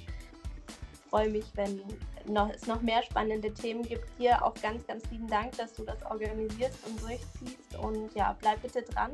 freue 1.11 1.29
mich, 1.31 1.45
wenn 1.55 1.81
noch, 2.27 2.51
es 2.51 2.67
noch 2.67 2.81
mehr 2.83 3.03
spannende 3.03 3.53
Themen 3.53 3.83
gibt. 3.83 4.07
Dir 4.19 4.45
auch 4.45 4.55
ganz, 4.63 4.87
ganz 4.87 5.05
lieben 5.11 5.29
Dank, 5.29 5.57
dass 5.57 5.73
du 5.75 5.85
das 5.85 6.03
organisierst 6.05 6.79
und 6.87 7.01
durchziehst. 7.03 7.77
Und 7.79 8.15
ja, 8.15 8.37
bleib 8.41 8.63
bitte 8.63 8.83
dran. 8.83 9.13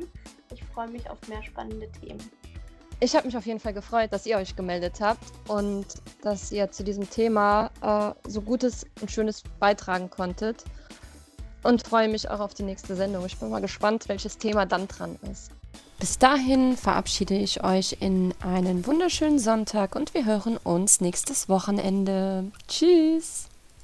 Ich 0.52 0.62
freue 0.64 0.88
mich 0.88 1.08
auf 1.08 1.18
mehr 1.28 1.42
spannende 1.42 1.90
Themen. 1.92 2.30
Ich 3.00 3.14
habe 3.14 3.26
mich 3.26 3.36
auf 3.36 3.46
jeden 3.46 3.60
Fall 3.60 3.74
gefreut, 3.74 4.12
dass 4.12 4.26
ihr 4.26 4.36
euch 4.36 4.56
gemeldet 4.56 5.00
habt 5.00 5.22
und 5.46 5.86
dass 6.22 6.50
ihr 6.50 6.70
zu 6.72 6.82
diesem 6.82 7.08
Thema 7.08 7.70
äh, 7.80 8.28
so 8.28 8.40
Gutes 8.40 8.86
und 9.00 9.10
Schönes 9.10 9.44
beitragen 9.60 10.10
konntet. 10.10 10.64
Und 11.62 11.86
freue 11.86 12.08
mich 12.08 12.28
auch 12.30 12.40
auf 12.40 12.54
die 12.54 12.62
nächste 12.62 12.96
Sendung. 12.96 13.24
Ich 13.26 13.38
bin 13.38 13.50
mal 13.50 13.60
gespannt, 13.60 14.08
welches 14.08 14.38
Thema 14.38 14.64
dann 14.66 14.88
dran 14.88 15.18
ist. 15.30 15.50
Bis 15.98 16.18
dahin 16.18 16.76
verabschiede 16.76 17.34
ich 17.34 17.64
euch 17.64 17.96
in 18.00 18.32
einen 18.40 18.86
wunderschönen 18.86 19.40
Sonntag 19.40 19.96
und 19.96 20.14
wir 20.14 20.24
hören 20.24 20.56
uns 20.56 21.00
nächstes 21.00 21.48
Wochenende. 21.48 22.50
Tschüss! 22.68 23.47